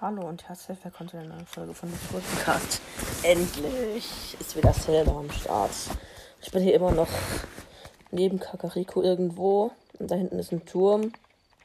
Hallo 0.00 0.28
und 0.28 0.48
herzlich 0.48 0.78
willkommen 0.84 1.10
zu 1.10 1.16
einer 1.16 1.34
neuen 1.34 1.46
Folge 1.46 1.74
von 1.74 1.90
dem 1.90 1.98
Podcast. 1.98 2.80
Endlich 3.24 4.36
ist 4.38 4.56
wieder 4.56 4.72
Zelda 4.72 5.10
am 5.10 5.30
Start. 5.30 5.72
Ich 6.40 6.52
bin 6.52 6.62
hier 6.62 6.74
immer 6.74 6.92
noch 6.92 7.08
neben 8.12 8.38
Kakariko 8.38 9.02
irgendwo. 9.02 9.72
Und 9.98 10.10
da 10.10 10.14
hinten 10.14 10.38
ist 10.38 10.52
ein 10.52 10.64
Turm. 10.64 11.12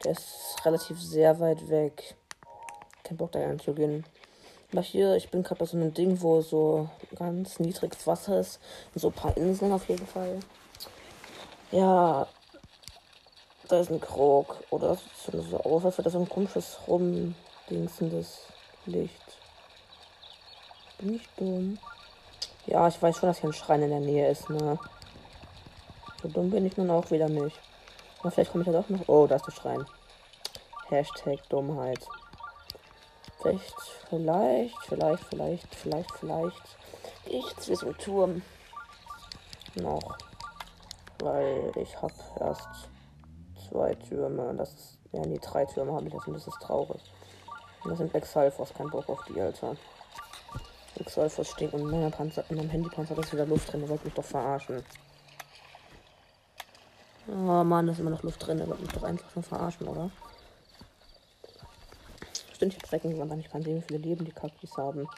Der 0.04 0.12
ist 0.12 0.56
relativ 0.64 1.00
sehr 1.00 1.38
weit 1.38 1.68
weg. 1.68 2.16
Kein 3.04 3.16
Bock 3.16 3.32
da 3.32 3.42
anzugehen. 3.44 4.04
Aber 4.72 4.82
hier, 4.82 5.14
ich 5.14 5.30
bin 5.30 5.44
gerade 5.44 5.60
bei 5.60 5.66
so 5.66 5.76
einem 5.76 5.94
Ding, 5.94 6.20
wo 6.20 6.40
so 6.40 6.88
ganz 7.16 7.60
niedriges 7.60 8.06
Wasser 8.06 8.40
ist. 8.40 8.60
Und 8.94 9.00
so 9.00 9.08
ein 9.08 9.14
paar 9.14 9.36
Inseln 9.36 9.72
auf 9.72 9.88
jeden 9.88 10.06
Fall. 10.06 10.40
Ja, 11.70 12.26
da 13.68 13.80
ist 13.80 13.90
ein 13.90 14.00
Krog. 14.00 14.56
Oder 14.70 14.96
sieht 14.96 15.50
so 15.50 15.58
aus, 15.60 15.84
als 15.84 15.98
wäre 15.98 16.04
das 16.04 16.12
so 16.12 16.20
ein 16.20 16.28
komisches 16.28 16.78
rumdingsendes 16.86 18.46
Licht. 18.86 19.38
Bin 20.98 21.16
ich 21.16 21.28
dumm? 21.36 21.78
Ja, 22.66 22.88
ich 22.88 23.00
weiß 23.00 23.18
schon, 23.18 23.28
dass 23.28 23.38
hier 23.38 23.50
ein 23.50 23.54
Schrein 23.54 23.82
in 23.82 23.90
der 23.90 24.00
Nähe 24.00 24.30
ist, 24.30 24.48
ne? 24.48 24.78
So 26.22 26.28
dumm 26.28 26.50
bin 26.50 26.66
ich 26.66 26.76
nun 26.76 26.90
auch 26.90 27.10
wieder 27.10 27.28
nicht. 27.28 27.58
Aber 28.20 28.30
vielleicht 28.30 28.52
komme 28.52 28.62
ich 28.62 28.68
ja 28.68 28.80
doch 28.80 28.88
noch. 28.88 29.08
Oh, 29.08 29.26
da 29.26 29.36
ist 29.36 29.46
der 29.46 29.52
Schrein. 29.52 29.84
Hashtag 30.88 31.46
Dummheit. 31.48 32.06
Vielleicht, 33.42 33.74
vielleicht, 34.08 34.74
vielleicht, 34.86 35.24
vielleicht, 35.24 35.74
vielleicht, 35.74 36.10
vielleicht. 36.18 36.62
Ich 37.26 37.56
zu 37.56 37.70
diesem 37.70 37.98
Turm 37.98 38.42
noch. 39.74 40.16
Weil 41.18 41.72
ich 41.76 42.00
habe 42.00 42.14
erst 42.40 42.88
zwei 43.74 43.94
Türme. 43.94 44.54
Das 44.56 44.72
ist. 44.72 44.98
Ja, 45.12 45.20
nee, 45.26 45.38
drei 45.40 45.64
Türme 45.64 45.92
habe 45.92 46.06
ich 46.06 46.12
jetzt 46.12 46.26
und 46.26 46.34
das 46.34 46.46
ist 46.46 46.60
traurig. 46.60 47.00
Und 47.82 47.90
das 47.90 47.98
sind 47.98 48.14
Exalfos, 48.14 48.72
kein 48.74 48.88
Bock 48.88 49.08
auf 49.08 49.24
die, 49.26 49.40
Alter. 49.40 49.76
Exalfos 50.96 51.50
stinkt 51.50 51.74
und 51.74 51.82
in 51.82 51.90
meinem, 51.90 52.10
Panzer, 52.10 52.44
in 52.48 52.56
meinem 52.56 52.70
Handypanzer 52.70 53.16
ist 53.18 53.32
wieder 53.32 53.46
Luft 53.46 53.72
drin. 53.72 53.80
Der 53.80 53.88
wollte 53.88 54.04
mich 54.04 54.14
doch 54.14 54.24
verarschen. 54.24 54.82
Oh 57.28 57.64
Mann, 57.64 57.86
da 57.86 57.92
ist 57.92 57.98
immer 57.98 58.10
noch 58.10 58.22
Luft 58.22 58.44
drin. 58.44 58.58
Der 58.58 58.68
wird 58.68 58.80
mich 58.80 58.92
doch 58.92 59.02
einfach 59.02 59.30
schon 59.30 59.42
verarschen, 59.42 59.86
oder? 59.86 60.10
Stimmt, 62.52 62.74
ich 62.74 62.78
hab 62.78 62.88
Drecken 62.88 63.20
aber 63.20 63.36
ich 63.36 63.50
kann 63.50 63.62
sehen, 63.62 63.76
wie 63.76 63.86
viele 63.86 63.98
Leben 63.98 64.24
die 64.24 64.32
Kaktus 64.32 64.76
haben. 64.76 65.08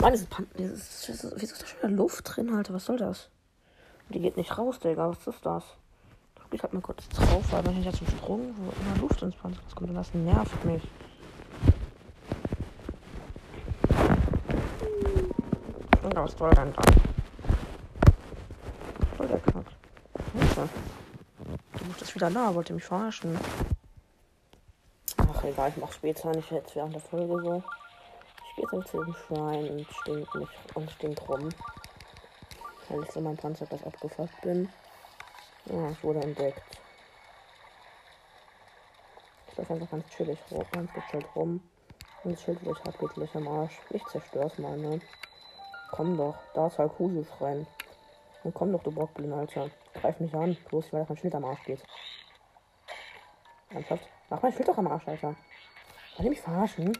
Mann, 0.00 0.14
ist, 0.14 0.26
ist, 0.56 1.08
ist, 1.08 1.32
wieso 1.36 1.52
ist 1.52 1.62
da 1.62 1.66
schon 1.66 1.78
wieder 1.78 1.88
Luft 1.90 2.24
drin, 2.24 2.54
Alter? 2.54 2.74
Was 2.74 2.86
soll 2.86 2.96
das? 2.96 3.28
Die 4.08 4.20
geht 4.20 4.36
nicht 4.36 4.58
raus, 4.58 4.80
Digga. 4.80 5.08
Was 5.08 5.26
ist 5.26 5.46
das? 5.46 5.64
Ich 6.52 6.62
halt 6.62 6.74
mal 6.74 6.80
kurz 6.80 7.08
drauf, 7.08 7.44
weil 7.50 7.64
wenn 7.64 7.78
ich 7.80 7.86
jetzt 7.86 7.98
zum 7.98 8.06
Sprung, 8.08 8.54
wo 8.58 8.70
immer 8.82 9.00
Luft 9.00 9.22
ins 9.22 9.34
Panzer 9.34 9.60
kommt, 9.74 9.88
und 9.88 9.96
das 9.96 10.12
nervt 10.14 10.64
mich. 10.64 10.82
Was 16.14 16.32
soll 16.32 16.50
denn 16.50 16.72
da? 16.74 16.82
voll 19.16 19.28
der 19.28 19.38
Kack. 19.38 19.64
Du 21.78 21.84
bist 21.98 22.14
wieder 22.14 22.30
da, 22.30 22.54
wollte 22.54 22.72
mich 22.74 22.84
verarschen. 22.84 23.38
Ach 25.16 25.44
egal, 25.44 25.70
ich 25.70 25.76
mach 25.76 25.92
später 25.92 26.30
nicht 26.32 26.50
jetzt 26.50 26.74
während 26.76 26.94
der 26.94 27.00
Folge 27.00 27.42
so. 27.42 27.62
Ich 28.56 28.68
gehe 28.68 28.78
jetzt 28.78 28.90
zu 28.90 29.02
dem 29.02 29.14
Schrein 29.14 29.70
und 29.70 29.86
stink 30.02 30.34
mich 30.34 30.48
und 30.74 30.90
stink 30.90 31.28
rum. 31.28 31.48
Weil 32.88 33.02
ich 33.02 33.16
in 33.16 33.24
meinem 33.24 33.36
Panzer 33.36 33.64
etwas 33.64 33.84
abgefuckt 33.84 34.40
bin. 34.42 34.68
Ja, 35.66 35.90
ich 35.90 36.02
wurde 36.02 36.20
entdeckt. 36.20 36.62
Ich 39.48 39.58
laufe 39.58 39.74
einfach 39.74 39.90
ganz 39.90 40.08
chillig 40.08 40.38
rum, 40.50 40.64
ganz 40.72 40.92
gechillt 40.92 41.26
rum. 41.36 41.60
Und 42.24 42.32
das 42.32 42.42
Schild, 42.42 42.64
wo 42.64 42.72
ich 42.72 42.84
hab, 42.84 42.98
geht 42.98 43.14
gleich 43.14 43.34
am 43.34 43.48
Arsch. 43.48 43.78
Ich 43.90 44.04
zerstör's 44.06 44.58
mal, 44.58 44.76
ne? 44.76 45.00
Komm 45.90 46.16
doch, 46.16 46.36
da 46.54 46.66
ist 46.66 46.78
halt 46.78 46.94
Kusus 46.96 47.26
rein. 47.40 47.66
Dann 48.42 48.54
komm 48.54 48.72
doch, 48.72 48.82
du 48.82 48.90
Bockblin, 48.90 49.32
Alter. 49.32 49.70
Greif 49.94 50.18
mich 50.18 50.34
an. 50.34 50.56
Bloß, 50.68 50.92
weil 50.92 51.06
mein 51.08 51.18
Schild 51.18 51.34
am 51.34 51.44
Arsch 51.44 51.62
geht. 51.64 51.82
Ernsthaft? 53.70 54.08
Mach 54.30 54.42
mein 54.42 54.52
Schild 54.52 54.68
doch 54.68 54.78
am 54.78 54.88
Arsch, 54.88 55.06
Alter. 55.06 55.36
Kann 56.16 56.26
ich 56.26 56.30
mich 56.30 56.40
verarschen? 56.40 56.98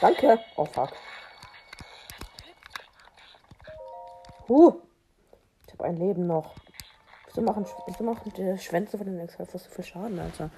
Danke. 0.00 0.40
Oh, 0.56 0.64
fuck. 0.64 0.90
Huh. 4.48 4.80
Ich 5.66 5.72
habe 5.74 5.84
ein 5.84 5.96
Leben 5.96 6.26
noch. 6.26 6.54
Wieso 7.38 7.46
machen, 7.46 7.66
wieso 7.86 8.02
machen 8.02 8.32
die 8.36 8.58
Schwänze 8.58 8.98
von 8.98 9.06
den 9.06 9.20
Exalfos 9.20 9.62
so 9.62 9.70
viel 9.70 9.84
Schaden, 9.84 10.18
Alter? 10.18 10.50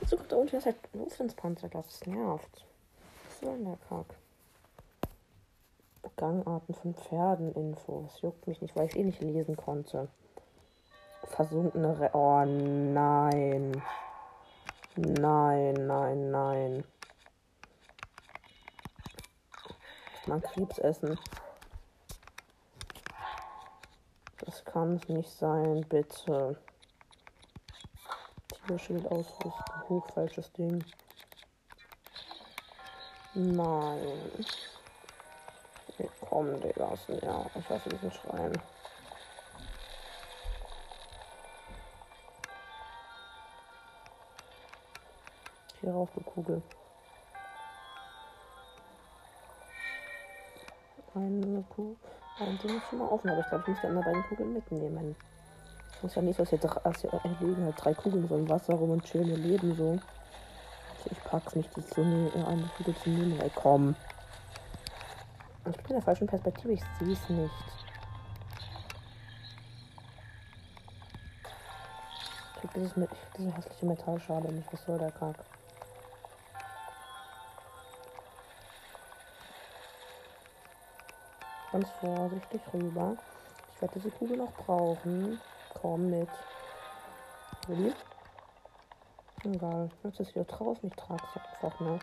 Wieso 0.00 0.18
kommt 0.18 0.30
da 0.30 0.36
unten 0.36 0.62
halt 0.62 0.76
Luft 0.92 1.18
ins 1.18 1.34
Panzer? 1.34 1.70
Das 1.70 2.04
nervt. 2.04 2.66
Was 3.24 3.40
soll 3.40 3.56
denn 3.56 3.64
der 3.64 3.78
Kack? 3.88 4.04
Gangarten 6.18 6.74
von 6.74 6.94
Pferden 6.94 7.54
Infos. 7.54 8.20
Juckt 8.20 8.46
mich 8.46 8.60
nicht, 8.60 8.76
weil 8.76 8.84
ich 8.84 8.96
eh 8.96 9.04
nicht 9.04 9.22
lesen 9.22 9.56
konnte. 9.56 10.08
Versunkene 11.24 11.98
Re 11.98 12.10
Oh 12.12 12.44
nein. 12.44 13.82
Nein, 14.94 15.72
nein, 15.86 16.30
nein. 16.30 16.84
Man 20.26 20.42
Krebs 20.42 20.78
essen. 20.80 21.18
Das 24.56 24.64
kann 24.72 24.96
es 24.96 25.06
nicht 25.10 25.30
sein, 25.38 25.84
bitte. 25.86 26.56
Tierschild 28.66 29.04
ausrüsten. 29.06 29.88
Hoch, 29.90 30.06
falsches 30.14 30.50
Ding. 30.52 30.82
Nein. 33.34 34.46
Komm, 36.22 36.58
Digga, 36.62 36.94
ja, 37.22 37.46
ich 37.54 37.68
hasse 37.68 37.90
diesen 37.90 38.10
Schrein. 38.10 38.52
Hier 45.82 45.92
rauf, 45.92 46.08
du 46.14 46.20
Kugel. 46.22 46.62
Eine 51.14 51.62
Kugel. 51.68 52.15
Ein 52.38 52.58
Ding 52.58 52.76
ist 52.76 52.86
schon 52.90 52.98
mal 52.98 53.08
offen, 53.08 53.30
aber 53.30 53.40
ich 53.40 53.48
glaube, 53.48 53.62
ich 53.62 53.68
muss 53.68 53.82
ja 53.82 53.88
immer 53.88 54.02
beiden 54.02 54.22
Kugeln 54.24 54.52
mitnehmen. 54.52 55.16
Ich 55.94 56.02
muss 56.02 56.14
ja 56.14 56.20
nicht, 56.20 56.38
dass 56.38 56.50
hier 56.50 56.60
liegen 57.40 57.64
halt 57.64 57.74
drei 57.82 57.94
Kugeln 57.94 58.28
so 58.28 58.36
im 58.36 58.48
Wasser 58.48 58.74
rum 58.74 58.90
und 58.90 59.04
chillen 59.04 59.30
ihr 59.30 59.38
Leben 59.38 59.74
so. 59.74 59.98
Ich 61.10 61.24
pack's 61.24 61.54
nicht, 61.54 61.74
das 61.74 61.88
so 61.90 62.02
eine, 62.02 62.70
Kugel 62.76 62.94
zu 62.96 63.08
nehmen. 63.08 63.40
Ey, 63.40 63.50
komm. 63.54 63.96
Ich 65.64 65.76
bin 65.78 65.86
in 65.86 65.94
der 65.94 66.02
falschen 66.02 66.26
Perspektive, 66.26 66.74
ich 66.74 66.82
sehe 66.98 67.12
es 67.12 67.28
nicht. 67.30 67.54
Ich 72.54 72.60
krieg 72.60 72.70
dieses, 72.74 72.96
mit, 72.96 73.10
diese 73.38 73.50
hässliche 73.52 73.86
Metallschale 73.86 74.52
nicht. 74.52 74.70
Was 74.70 74.84
soll 74.84 74.98
der 74.98 75.12
Kack? 75.12 75.36
Ganz 81.76 81.90
vorsichtig 82.00 82.62
rüber. 82.72 83.18
Ich 83.74 83.82
werde 83.82 83.94
diese 83.96 84.10
Kugel 84.10 84.38
noch 84.38 84.52
brauchen. 84.52 85.38
Komm 85.74 86.08
mit. 86.08 86.28
Willi? 87.66 87.92
Egal. 89.44 89.90
Jetzt 90.02 90.20
ist 90.20 90.32
hier 90.32 90.44
draußen. 90.44 90.88
Ich 90.88 90.96
trage 90.96 91.22
es 91.34 91.42
einfach, 91.42 91.78
ne? 91.80 91.98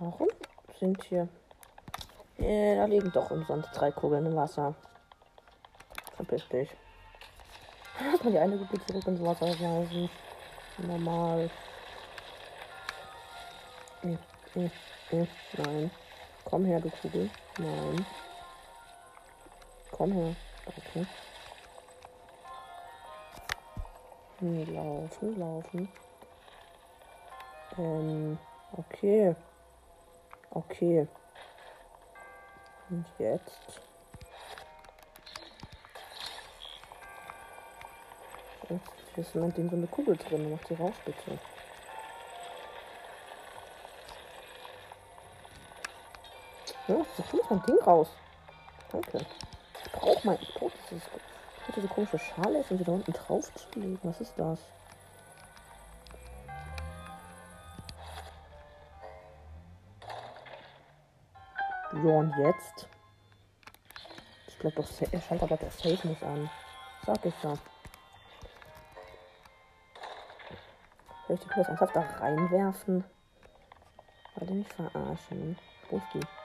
Warum 0.00 0.28
sind 0.80 1.04
hier. 1.04 1.28
Äh, 2.38 2.74
da 2.74 2.86
liegen 2.86 3.12
doch 3.12 3.30
umsonst 3.30 3.68
drei 3.72 3.92
Kugeln 3.92 4.26
im 4.26 4.34
Wasser. 4.34 4.74
Verpiss 6.16 6.48
dich. 6.48 6.76
Lass 8.00 8.24
mal 8.24 8.32
die 8.32 8.38
eine 8.40 8.58
Kugel 8.58 8.84
zurück 8.84 9.06
ins 9.06 9.22
Wasser 9.22 9.54
schmeißen. 9.54 10.10
Normal. 10.78 11.48
Nein. 15.58 15.90
Komm 16.44 16.64
her, 16.64 16.80
du 16.80 16.90
Kugel. 16.90 17.30
Nein. 17.58 18.06
Komm 19.90 20.12
her. 20.12 20.36
Okay. 20.66 21.06
Laufen, 24.40 25.38
laufen. 25.38 25.88
Ähm, 27.78 28.38
okay. 28.76 29.34
Okay. 30.50 31.08
Und 32.90 33.06
jetzt. 33.18 33.80
Jetzt 38.68 39.18
ist 39.28 39.34
mein 39.34 39.54
Ding 39.54 39.70
so 39.70 39.76
eine 39.76 39.86
Kugel 39.86 40.16
drin. 40.16 40.50
Mach 40.50 40.64
die 40.68 40.74
raus, 40.74 40.94
bitte. 41.04 41.38
Ja, 46.88 46.96
so 47.16 47.22
tut 47.24 47.50
mein 47.50 47.62
Ding 47.62 47.78
raus. 47.84 48.08
Danke. 48.92 49.26
Ich 49.84 49.92
brauch 49.92 50.22
mal. 50.24 50.38
Ich 50.40 50.54
brauch 50.54 50.70
dieses, 50.90 51.02
ich 51.68 51.74
diese 51.74 51.88
komische 51.88 52.18
Schale 52.18 52.64
um 52.68 52.78
sie 52.78 52.84
da 52.84 52.92
unten 52.92 53.12
drauf 53.12 53.52
zu. 53.54 53.98
Was 54.02 54.20
ist 54.20 54.34
das? 54.36 54.60
Ja, 61.92 62.12
und 62.12 62.34
jetzt? 62.36 62.88
Ich 64.48 64.58
glaube 64.58 64.76
doch, 64.76 64.88
er 65.12 65.20
schaltet 65.20 65.42
aber 65.42 65.56
das 65.56 65.78
Safe 65.78 66.06
nicht 66.06 66.22
an. 66.22 66.50
Sag 67.04 67.24
ich 67.24 67.34
ja. 67.42 67.54
Soll 71.26 71.36
ich 71.36 71.40
die 71.40 71.48
Kurs 71.48 71.66
ernsthaft 71.66 71.96
da 71.96 72.00
reinwerfen? 72.00 73.04
Wollte 74.36 74.54
mich 74.54 74.68
verarschen. 74.68 75.58
Wo 75.90 75.96
ist 75.96 76.06
die? 76.14 76.35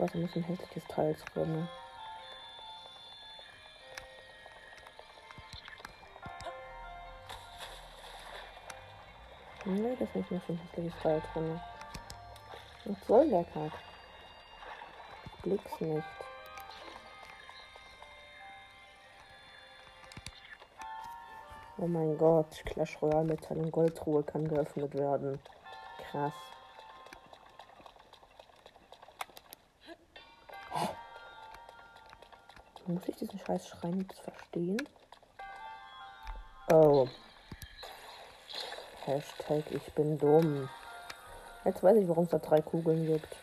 Was 0.00 0.14
ist 0.14 0.34
ein 0.34 0.44
hässliches 0.44 0.84
Teil 0.88 1.14
drin? 1.34 1.68
Nee, 9.66 9.96
das 9.98 10.08
ist 10.08 10.14
nicht 10.14 10.30
mehr 10.30 10.40
so 10.46 10.54
ein 10.54 10.58
hässliches 10.58 11.02
Teil 11.02 11.22
drin. 11.34 11.60
Was 12.86 13.06
soll 13.06 13.28
der 13.28 13.44
Kack? 13.44 13.72
Blick's 15.42 15.80
nicht. 15.80 16.04
Oh 21.76 21.86
mein 21.86 22.16
Gott, 22.16 22.62
Clash 22.64 22.96
Royale 23.02 23.24
mit 23.24 23.50
einer 23.50 23.70
Goldruhe 23.70 24.22
kann 24.22 24.48
geöffnet 24.48 24.94
werden. 24.94 25.38
Krass. 26.10 26.49
Muss 32.90 33.06
ich 33.06 33.14
diesen 33.14 33.38
scheiß 33.38 33.68
Schrein 33.68 34.00
jetzt 34.00 34.20
verstehen? 34.20 34.82
Oh. 36.72 37.06
Hashtag 39.04 39.62
ich 39.70 39.92
bin 39.94 40.18
dumm. 40.18 40.68
Jetzt 41.64 41.84
weiß 41.84 41.96
ich, 41.98 42.08
warum 42.08 42.24
es 42.24 42.30
da 42.30 42.38
drei 42.38 42.60
Kugeln 42.60 43.06
gibt. 43.06 43.36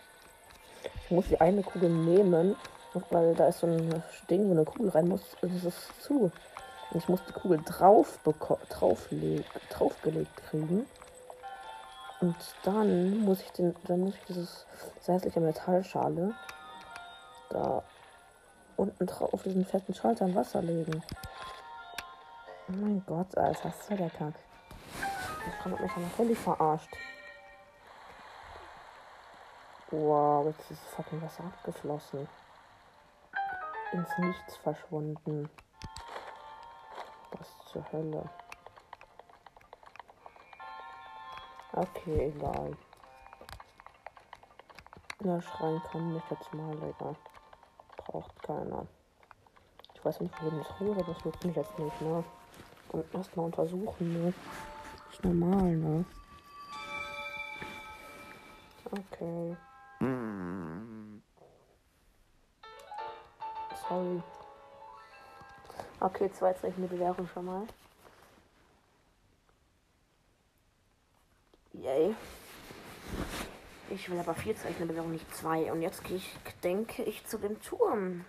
Ich 1.05 1.11
muss 1.11 1.29
die 1.29 1.39
eine 1.39 1.63
Kugel 1.63 1.89
nehmen, 1.89 2.57
weil 3.09 3.35
da 3.35 3.47
ist 3.47 3.59
so 3.59 3.67
ein 3.67 4.03
Ding, 4.29 4.49
wo 4.49 4.51
eine 4.51 4.65
Kugel 4.65 4.89
rein 4.89 5.07
muss. 5.07 5.21
Es 5.41 5.63
ist 5.63 6.01
zu. 6.01 6.23
Und 6.91 6.97
ich 7.01 7.07
muss 7.07 7.21
die 7.25 7.33
Kugel 7.33 7.61
drauf 7.63 8.19
draufleg 8.69 9.45
draufgelegt 9.69 10.35
kriegen. 10.49 10.85
Und 12.19 12.35
dann 12.63 13.19
muss 13.19 13.39
ich 13.39 13.51
den, 13.51 13.73
dann 13.85 14.01
muss 14.01 14.15
ich 14.15 14.25
dieses 14.25 14.65
hässliche 15.05 15.39
Metallschale 15.39 16.33
da 17.49 17.83
unten 18.77 19.05
drauf 19.05 19.33
auf 19.33 19.43
diesen 19.43 19.65
fetten 19.65 19.93
Schalter 19.93 20.25
im 20.25 20.35
Wasser 20.35 20.61
legen. 20.61 21.03
Oh 22.69 22.73
mein 22.73 23.03
Gott, 23.05 23.37
Alter, 23.37 23.69
was 23.69 23.87
soll 23.87 23.97
der 23.97 24.09
Kack? 24.09 24.33
Ich 25.47 25.65
hat 25.65 25.79
mich 25.79 25.91
aber 25.91 26.07
völlig 26.15 26.37
verarscht. 26.37 26.95
Wow, 29.89 30.45
jetzt 30.47 30.71
ist 30.71 30.83
fucking 30.95 31.21
Wasser 31.21 31.45
abgeflossen. 31.45 32.27
Ins 33.93 34.17
Nichts 34.17 34.57
verschwunden. 34.57 35.49
Was 37.31 37.47
zur 37.71 37.91
Hölle? 37.91 38.29
Okay, 41.71 42.33
egal. 42.35 42.75
Ja, 45.23 45.41
schreien 45.41 45.81
kann 45.83 46.13
mich 46.13 46.23
jetzt 46.29 46.53
mal, 46.53 46.75
Digga. 46.75 47.15
Braucht 48.07 48.41
keiner. 48.41 48.87
Ich 49.93 50.03
weiß 50.05 50.21
nicht, 50.21 50.33
wohin 50.41 50.61
ich 50.61 50.79
rühre, 50.79 51.03
das 51.03 51.23
juckt 51.23 51.43
mich 51.43 51.55
jetzt 51.55 51.77
nicht, 51.77 52.01
ne? 52.01 52.23
Und 52.89 53.13
erstmal 53.13 53.47
untersuchen, 53.47 54.13
ne? 54.13 54.33
Ist 55.11 55.23
normal, 55.23 55.75
ne? 55.75 56.05
Okay. 58.91 59.57
Sorry. 63.89 64.21
Okay, 65.99 66.31
zwei 66.31 66.53
Zeichen 66.53 66.77
eine 66.77 66.87
Bewerbung 66.87 67.27
schon 67.27 67.45
mal. 67.45 67.67
Yay. 71.73 72.15
Ich 73.89 74.09
will 74.09 74.19
aber 74.19 74.35
vier 74.35 74.53
Bewerbung, 74.53 75.11
nicht 75.11 75.33
zwei. 75.33 75.71
Und 75.71 75.81
jetzt 75.81 76.09
ich, 76.09 76.37
denke 76.63 77.03
ich, 77.03 77.25
zu 77.25 77.37
dem 77.37 77.61
Turm. 77.61 78.25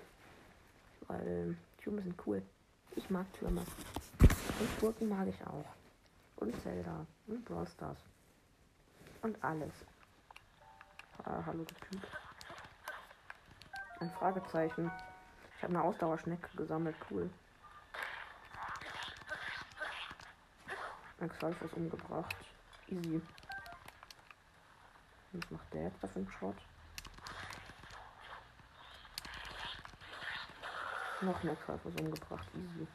Weil 1.08 1.56
Türme 1.78 2.02
sind 2.02 2.14
cool. 2.26 2.42
Ich 2.94 3.10
mag 3.10 3.26
Türme. 3.32 3.62
Und 4.20 4.80
Burgen 4.80 5.08
mag 5.08 5.26
ich 5.26 5.46
auch. 5.46 5.64
Und 6.36 6.60
Zelda. 6.62 7.06
Und 7.26 7.44
Brawl 7.44 7.66
Stars. 7.66 7.98
Und 9.22 9.42
alles. 9.42 9.72
Ah, 11.24 11.42
hallo, 11.44 11.64
Typ. 11.64 12.00
Ein 14.00 14.10
Fragezeichen. 14.12 14.92
Ich 15.56 15.62
habe 15.64 15.74
eine 15.74 15.82
Ausdauerschnecke 15.82 16.56
gesammelt. 16.56 16.96
Cool. 17.10 17.28
Ein 21.20 21.28
Xalf 21.30 21.60
ist 21.62 21.74
umgebracht. 21.74 22.36
Easy. 22.86 23.20
Was 25.40 25.50
macht 25.50 25.72
der 25.72 25.84
jetzt 25.84 26.02
auf 26.02 26.12
den 26.12 26.28
Schrott? 26.30 26.56
Noch 31.20 31.42
ein 31.42 31.48
Exalf 31.48 31.84
ist 31.84 32.00
umgebracht. 32.00 32.48
Easy. 32.54 32.86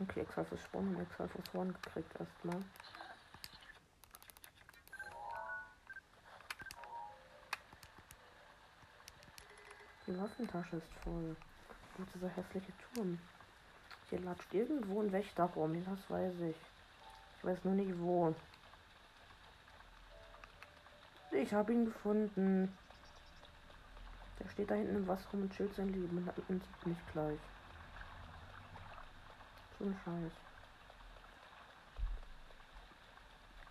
Okay, 0.00 0.20
Exalf 0.20 0.52
ist 0.52 0.64
Spawn 0.64 0.94
und 0.94 1.00
Exalf 1.02 1.34
ist 1.34 1.54
One 1.54 1.72
gekriegt 1.72 2.12
erstmal. 2.18 2.62
Die 10.06 10.18
Waffentasche 10.18 10.76
ist 10.76 10.92
voll. 11.04 11.36
Und 11.98 12.14
dieser 12.14 12.28
hässliche 12.28 12.72
Turm. 12.94 13.18
Hier 14.08 14.20
latscht 14.20 14.52
irgendwo 14.52 15.02
ein 15.02 15.12
Wächter 15.12 15.44
rum, 15.44 15.84
das 15.84 16.10
weiß 16.10 16.34
ich. 16.40 16.56
Ich 17.38 17.44
weiß 17.44 17.64
nur 17.64 17.74
nicht 17.74 17.98
wo. 17.98 18.34
Ich 21.50 21.54
habe 21.56 21.72
ihn 21.72 21.86
gefunden. 21.86 22.78
Der 24.38 24.48
steht 24.50 24.70
da 24.70 24.76
hinten 24.76 24.94
im 24.94 25.08
Wasser 25.08 25.28
rum 25.30 25.42
und 25.42 25.52
chillt 25.52 25.74
sein 25.74 25.88
Leben 25.88 26.16
und 26.46 26.62
sieht 26.62 26.86
mich 26.86 27.06
gleich. 27.10 27.40
So 29.76 29.86
ein 29.86 30.00
Scheiß. 30.04 30.32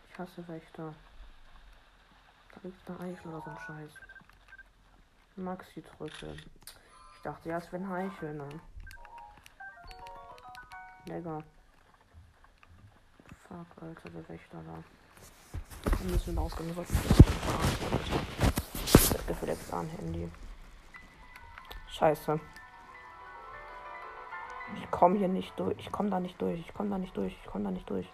Ich 0.10 0.20
hasse 0.20 0.46
Wächter. 0.50 0.94
Da 2.54 2.60
liegt 2.64 2.90
eine 2.90 3.00
Eichel 3.00 3.32
oder 3.32 3.42
so 3.44 3.50
ein 3.50 3.60
Scheiß. 3.60 3.92
Maxi 5.38 5.82
drücke. 5.82 6.34
Ich 7.16 7.22
dachte, 7.24 7.48
ja, 7.48 7.60
es 7.60 7.72
wäre 7.72 7.82
ein 7.82 7.94
Eichel, 7.94 8.34
ne? 8.34 8.60
Lecker. 11.06 11.42
Fuck, 13.48 13.82
Alter, 13.82 14.10
der 14.10 14.28
Wächter 14.28 14.62
da. 14.64 14.84
Dann 15.84 16.12
müssen 16.12 16.36
wir 16.36 16.42
ausgehen, 16.42 16.76
was 16.76 16.88
das 19.12 19.28
Gefühl 19.28 19.50
jetzt 19.50 19.74
an 19.74 19.88
Handy. 19.90 20.30
Scheiße. 21.90 22.40
Ich 24.82 24.92
komme 24.92 25.18
hier 25.18 25.28
nicht 25.28 25.60
durch. 25.60 25.78
Ich 25.80 25.92
komme 25.92 26.10
da 26.10 26.20
nicht 26.20 26.42
durch. 26.42 26.60
Ich 26.60 26.74
komme 26.74 26.90
da 26.90 26.98
nicht 26.98 27.16
durch. 27.18 27.36
Ich 27.42 27.46
komme 27.46 27.66
da 27.66 27.72
nicht 27.72 27.90
durch. 27.90 28.08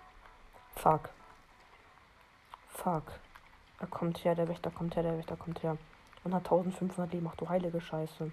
Fuck. 0.75 1.09
Fuck. 2.69 3.11
Er 3.79 3.87
kommt 3.87 4.23
her, 4.23 4.35
der 4.35 4.47
Wächter 4.47 4.71
kommt 4.71 4.95
her, 4.95 5.03
der 5.03 5.17
Wächter 5.17 5.35
kommt 5.35 5.61
her. 5.63 5.77
Und 6.23 6.33
hat 6.33 6.45
1500 6.45 7.13
Leben. 7.13 7.27
Ach 7.29 7.35
du 7.35 7.47
heilige 7.47 7.81
Scheiße. 7.81 8.31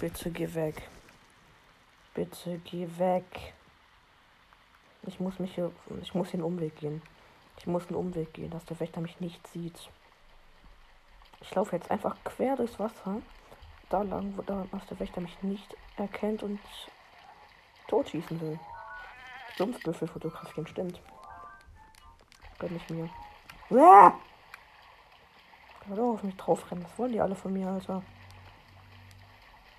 Bitte 0.00 0.30
geh 0.30 0.54
weg. 0.54 0.88
Bitte 2.14 2.58
geh 2.64 2.88
weg. 2.96 3.54
Ich 5.10 5.18
muss 5.18 5.40
mich 5.40 5.56
hier. 5.56 5.72
Ich 6.02 6.14
muss 6.14 6.30
den 6.30 6.40
Umweg 6.40 6.76
gehen. 6.76 7.02
Ich 7.58 7.66
muss 7.66 7.84
einen 7.88 7.96
Umweg 7.96 8.32
gehen, 8.32 8.50
dass 8.50 8.64
der 8.64 8.78
Wächter 8.78 9.00
mich 9.00 9.18
nicht 9.18 9.44
sieht. 9.48 9.90
Ich 11.40 11.52
laufe 11.52 11.74
jetzt 11.74 11.90
einfach 11.90 12.16
quer 12.22 12.54
durchs 12.54 12.78
Wasser. 12.78 13.20
Da 13.88 14.02
lang, 14.02 14.32
wo 14.36 14.42
da, 14.42 14.64
dass 14.70 14.86
der 14.86 15.00
Wächter 15.00 15.20
mich 15.20 15.42
nicht 15.42 15.76
erkennt 15.96 16.44
und 16.44 16.60
totschießen 17.88 18.40
will. 18.40 18.60
Sumpfbüffel 19.58 20.06
fotografieren, 20.06 20.68
stimmt. 20.68 21.00
Gönn 22.60 22.76
ich 22.76 22.88
mir. 22.88 23.10
Uah! 23.68 24.14
Kann 25.80 25.96
doch 25.96 26.14
auf 26.14 26.22
mich 26.22 26.36
drauf 26.36 26.70
rennen. 26.70 26.84
Was 26.84 26.98
wollen 26.98 27.12
die 27.12 27.20
alle 27.20 27.34
von 27.34 27.52
mir, 27.52 27.66
Alter? 27.66 28.00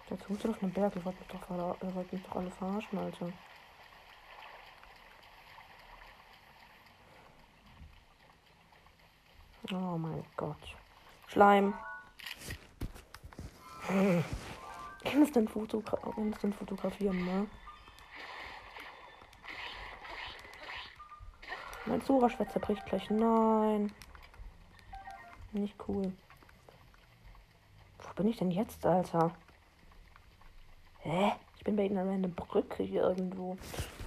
Jetzt 0.09 0.29
muss 0.29 0.45
auf 0.45 0.61
einem 0.61 0.73
Berg. 0.73 0.93
Ihr 0.97 1.05
wollt 1.05 1.17
mich 2.11 2.21
doch 2.21 2.35
alle 2.35 2.51
verarschen, 2.51 2.99
Alter. 2.99 3.31
Oh 9.73 9.97
mein 9.97 10.23
Gott. 10.35 10.75
Schleim. 11.27 11.73
Instant, 15.03 15.49
Fotogra 15.49 15.97
Instant 16.17 16.55
fotografieren, 16.55 17.23
ne? 17.23 17.47
Mein 21.85 22.01
Sora-Schwert 22.01 22.51
zerbricht 22.51 22.85
gleich. 22.85 23.09
Nein. 23.09 23.93
Nicht 25.53 25.75
cool. 25.87 26.13
Wo 27.99 28.13
bin 28.15 28.27
ich 28.27 28.37
denn 28.37 28.51
jetzt, 28.51 28.85
Alter? 28.85 29.31
Hä? 30.99 31.31
Ich 31.57 31.63
bin 31.63 31.75
bei 31.75 31.85
ihnen 31.85 31.97
an 31.97 32.09
einer 32.09 32.27
Brücke 32.27 32.83
hier 32.83 33.03
irgendwo. 33.03 33.57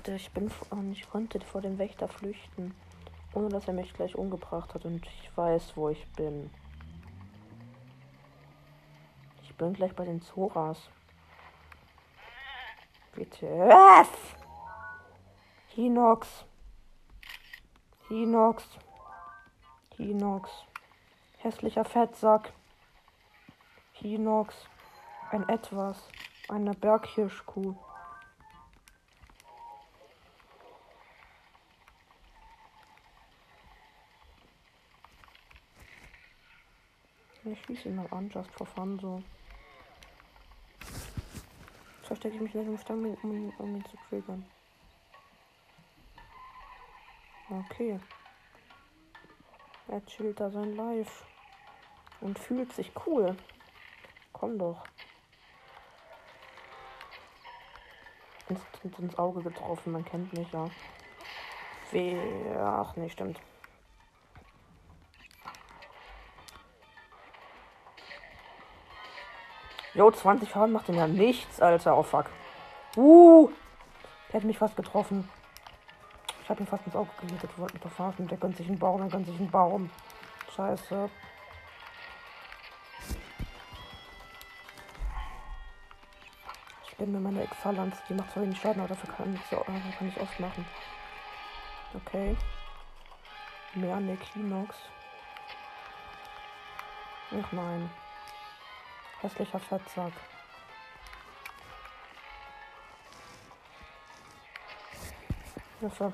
Ich 0.07 0.31
bin 0.33 0.51
und 0.71 0.93
ich 0.93 1.09
konnte 1.09 1.41
vor 1.41 1.63
dem 1.63 1.79
Wächter 1.79 2.09
flüchten. 2.09 2.75
Ohne 3.35 3.49
dass 3.49 3.67
er 3.67 3.75
mich 3.75 3.93
gleich 3.93 4.15
umgebracht 4.15 4.75
hat 4.75 4.85
und 4.85 5.05
ich 5.05 5.37
weiß, 5.37 5.77
wo 5.77 5.89
ich 5.89 6.07
bin. 6.13 6.51
Ich 9.43 9.55
bin 9.57 9.73
gleich 9.73 9.95
bei 9.95 10.05
den 10.05 10.23
Zoras. 10.23 10.89
Bitte. 13.15 13.47
Was? 13.47 14.09
Hinox. 15.69 16.45
Hinox. 18.09 18.65
Hinox. 19.97 20.51
Hässlicher 21.39 21.85
Fettsack. 21.85 22.53
Hinox. 23.93 24.55
Ein 25.31 25.49
Etwas. 25.49 26.09
Eine 26.49 26.75
Berghirschkuh. 26.75 27.75
Ich 37.55 37.65
schieße 37.67 37.89
ihn 37.89 37.95
mal 37.95 38.09
an, 38.11 38.29
just 38.31 38.51
for 38.51 38.67
fun, 38.67 38.99
so. 38.99 39.23
Verstecke 42.03 42.35
ich 42.35 42.41
mich 42.41 42.55
in 42.57 42.65
dem 42.65 42.79
Stamm, 42.79 43.05
um, 43.23 43.53
um 43.59 43.77
ihn 43.77 43.85
zu 43.85 43.97
triggern. 44.09 44.45
Okay. 47.49 48.01
Er 49.87 50.05
chillt 50.07 50.41
da 50.41 50.51
sein 50.51 50.75
Live. 50.75 51.25
Und 52.21 52.41
fühlt 52.41 52.73
sich 52.73 52.91
cool. 53.07 53.37
Komm 54.33 54.59
doch. 54.59 54.83
Instant 58.49 58.99
ins 58.99 59.17
Auge 59.17 59.43
getroffen, 59.43 59.93
man 59.93 60.05
kennt 60.05 60.33
mich 60.33 60.51
ja. 60.51 60.69
Wer. 61.93 62.67
Ach 62.67 62.97
nee, 62.97 63.09
stimmt. 63.09 63.41
Jo, 69.95 70.11
20 70.11 70.51
Schaden 70.51 70.73
macht 70.73 70.89
ihm 70.89 70.97
ja 70.97 71.07
nichts, 71.07 71.61
Alter. 71.61 71.97
Oh 71.97 72.03
fuck. 72.03 72.27
Uh! 72.97 73.49
Der 74.29 74.41
hat 74.41 74.45
mich 74.45 74.59
fast 74.59 74.75
getroffen. 74.77 75.29
Ich 76.43 76.51
habe 76.51 76.61
ihn 76.61 76.67
fast 76.67 76.85
ins 76.85 76.97
Auge 76.97 77.11
gemietet. 77.21 77.57
Wollte 77.57 77.75
mich 77.75 77.83
doch. 77.83 78.15
Der 78.19 78.37
gönnt 78.37 78.57
sich 78.57 78.69
einen 78.69 78.79
Baum, 78.79 79.01
der 79.01 79.09
gönnt 79.09 79.27
sich 79.27 79.39
einen 79.39 79.51
Baum. 79.51 79.91
Scheiße. 80.55 81.09
Ich 86.89 86.97
bin 86.97 87.13
mir 87.13 87.21
meine 87.21 87.43
Exhalanz. 87.43 87.97
Die 88.09 88.15
macht 88.15 88.33
zwar 88.33 88.43
wenig 88.43 88.61
Schaden, 88.61 88.81
aber 88.81 88.95
dafür 88.95 89.15
kann 89.15 89.35
ich, 89.35 89.47
so, 89.49 89.57
kann 89.59 90.09
ich 90.09 90.21
oft 90.21 90.41
machen. 90.41 90.67
Okay. 91.95 92.37
Mehr 93.75 94.01
Nekinox. 94.01 94.77
Ach 97.31 97.53
nein. 97.53 97.91
Hässlicher 99.25 99.59
Fettsack. 99.59 100.13
Hilfe. 105.81 106.13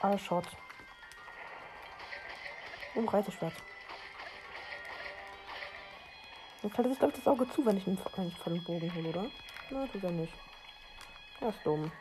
Allshot. 0.00 0.44
Und 2.96 3.12
Reiseschwert. 3.12 3.52
Jetzt 6.62 6.74
fällt 6.74 6.88
es, 6.88 6.98
glaube 6.98 7.12
ich, 7.12 7.22
das 7.22 7.28
Auge 7.28 7.48
zu, 7.50 7.64
wenn 7.64 7.76
ich 7.76 7.84
von 7.84 8.54
dem 8.54 8.64
Bogen 8.64 8.92
hole, 8.92 9.08
oder? 9.10 9.26
Na, 9.70 9.86
tut 9.86 10.02
er 10.02 10.10
nicht. 10.10 10.34
Er 11.40 11.50
ist 11.50 11.64
dumm. 11.64 11.92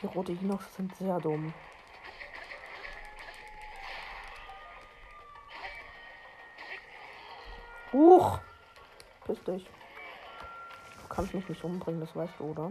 Die 0.00 0.06
rote 0.06 0.32
Hinox 0.32 0.74
sind 0.74 0.96
sehr 0.96 1.20
dumm. 1.20 1.52
Huch! 7.96 8.40
Piss 9.24 9.42
dich. 9.44 9.64
Du 11.00 11.08
kannst 11.08 11.32
mich 11.32 11.48
nicht 11.48 11.64
umbringen, 11.64 11.98
das 11.98 12.14
weißt 12.14 12.34
du, 12.38 12.44
oder? 12.44 12.68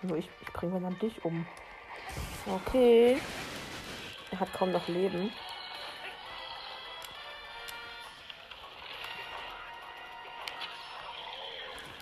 Nur 0.00 0.16
ich, 0.16 0.30
ich 0.40 0.52
bringe 0.54 0.80
dann 0.80 0.98
dich 0.98 1.22
um. 1.22 1.46
Okay. 2.46 3.20
Er 4.30 4.40
hat 4.40 4.50
kaum 4.54 4.72
noch 4.72 4.88
Leben. 4.88 5.30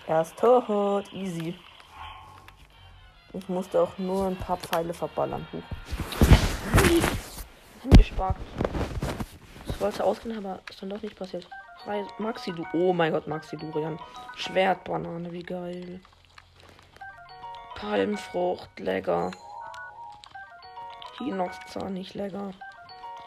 Er 0.07 0.21
ist 0.21 0.37
tot. 0.39 1.11
Easy. 1.11 1.59
Ich 3.33 3.49
musste 3.49 3.81
auch 3.81 3.97
nur 3.97 4.27
ein 4.27 4.37
paar 4.37 4.55
Pfeile 4.55 4.93
verballern. 4.93 5.45
Huch. 5.51 5.63
Angespart. 7.83 8.37
Das 9.67 9.81
wollte 9.81 10.03
ausgehen, 10.05 10.37
aber 10.37 10.61
ist 10.69 10.81
dann 10.81 10.89
doch 10.89 11.01
nicht 11.01 11.17
passiert. 11.17 11.45
Maxi, 12.17 12.51
du. 12.51 12.65
Oh 12.73 12.93
mein 12.93 13.11
Gott, 13.11 13.27
Maxi 13.27 13.57
Durian. 13.57 13.99
Schwertbanane, 14.35 15.31
wie 15.31 15.43
geil. 15.43 15.99
Palmfrucht, 17.75 18.79
lecker. 18.79 19.31
Hinox-Zahn, 21.19 21.93
nicht 21.93 22.13
lecker. 22.15 22.51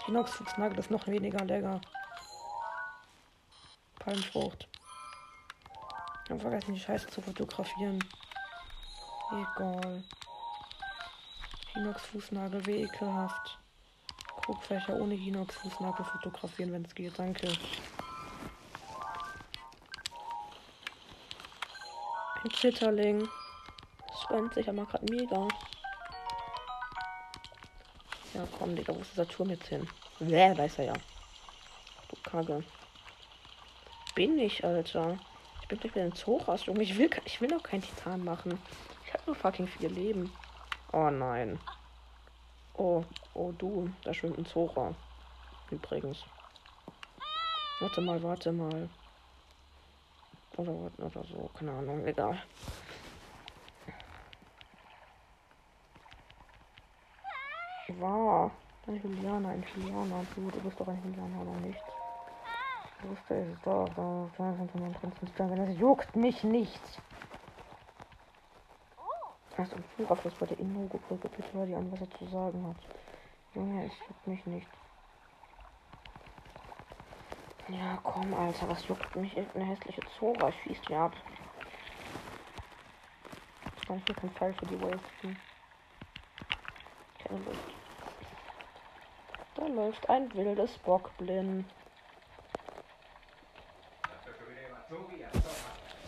Hinox-Fuchsnagel 0.07 0.79
ist 0.79 0.91
noch 0.91 1.07
weniger 1.07 1.45
lecker. 1.45 1.81
Palmfrucht. 3.99 4.67
Ich 6.25 6.31
habe 6.31 6.41
vergessen, 6.41 6.75
die 6.75 6.81
Scheiße 6.81 7.09
zu 7.09 7.21
fotografieren. 7.21 8.03
Egal. 9.31 10.03
Hinox-Fußnagel, 11.75 12.67
wie 12.67 12.83
ekelhaft. 12.83 13.59
Guckfächer 14.47 14.95
ohne 14.95 15.15
Hinox-Fußnagel 15.15 16.05
fotografieren, 16.05 16.73
wenn 16.73 16.85
es 16.85 16.95
geht. 16.95 17.19
Danke. 17.19 17.49
Ein. 22.49 23.29
Das 24.09 24.23
spannt 24.23 24.55
sich 24.55 24.69
aber 24.69 24.87
gerade 24.87 25.05
mega. 25.13 25.49
Ja, 28.35 28.47
komm, 28.59 28.75
Digga, 28.75 28.95
wo 28.95 29.01
ist 29.01 29.13
dieser 29.13 29.29
Turm 29.29 29.51
jetzt 29.51 29.69
hin? 29.69 29.87
Wer, 30.19 30.59
ist 30.65 30.79
er 30.79 30.87
ja. 30.87 30.93
Du 32.09 32.17
Kacke. 32.23 32.65
Bin 34.15 34.39
ich, 34.39 34.65
Alter. 34.65 35.19
Ich 35.63 35.69
bin 35.69 35.79
gleich 35.79 35.95
wieder 35.95 36.05
ein 36.05 36.15
Zoras, 36.15 36.67
Junge. 36.67 36.83
Ich 36.83 36.97
will, 36.97 37.11
ich 37.25 37.41
will 37.41 37.53
auch 37.55 37.63
kein 37.63 37.83
Titan 37.83 38.25
machen. 38.25 38.59
Ich 39.05 39.13
habe 39.13 39.23
nur 39.27 39.35
fucking 39.37 39.69
vier 39.69 39.91
Leben. 39.91 40.33
Oh 40.93 41.11
nein. 41.11 41.61
Oh, 42.75 43.05
oh 43.35 43.53
du. 43.59 43.91
Da 44.05 44.15
schwimmt 44.15 44.39
ein 44.39 44.47
Zora. 44.47 44.95
Übrigens. 45.71 46.25
Warte 47.81 48.01
mal, 48.01 48.23
warte 48.23 48.53
mal. 48.53 48.89
Oder, 50.59 50.73
oder 50.99 51.25
so, 51.25 51.51
keine 51.59 51.73
Ahnung, 51.73 52.07
egal. 52.07 52.39
War. 57.99 58.51
Ein 58.87 59.01
Juliana, 59.03 59.49
ein 59.49 59.65
Juliana. 59.75 60.23
Du, 60.35 60.51
du 60.51 60.61
bist 60.61 60.79
doch 60.79 60.89
ein 60.89 61.03
Juliana, 61.03 61.41
oder 61.41 61.59
nicht? 61.61 61.83
Du 63.01 63.09
bist 63.09 63.31
es 63.31 63.63
doch. 63.63 63.89
Da, 63.97 64.31
da 64.37 64.53
sind 64.55 64.75
wir 64.75 64.91
Prinzen. 64.91 65.57
Das 65.57 65.79
juckt 65.79 66.15
mich 66.15 66.45
nicht. 66.45 67.01
Buch 69.99 70.11
auf 70.11 70.23
das 70.23 70.35
bei 70.35 70.47
der 70.47 70.59
Inno-Brücke 70.61 71.29
bitte, 71.29 71.49
weil 71.55 71.67
die 71.67 71.75
an 71.75 71.91
was 71.91 72.01
er 72.01 72.11
zu 72.11 72.25
sagen 72.27 72.65
hat. 72.67 72.77
Junge, 73.55 73.87
es 73.87 73.93
juckt 74.07 74.27
mich 74.27 74.47
nicht. 74.47 74.78
Ja, 77.69 77.99
komm, 78.03 78.33
Alter, 78.33 78.67
was 78.69 78.87
juckt 78.89 79.15
mich? 79.15 79.37
Eine 79.37 79.65
hässliche 79.67 80.01
Zora 80.19 80.51
schießt 80.51 80.89
mir 80.89 81.01
ab. 81.01 81.13
Kann 83.87 83.99
ich 83.99 84.05
hier 84.07 84.15
keinen 84.15 84.31
Fall 84.33 84.55
für 84.55 84.67
die 84.67 84.81
wasten? 84.81 85.37
Keine 87.23 87.41
Lust. 87.41 87.59
Da 89.55 89.67
läuft 89.67 90.09
ein 90.09 90.35
wildes 90.35 90.79
Bockblin. 90.79 91.67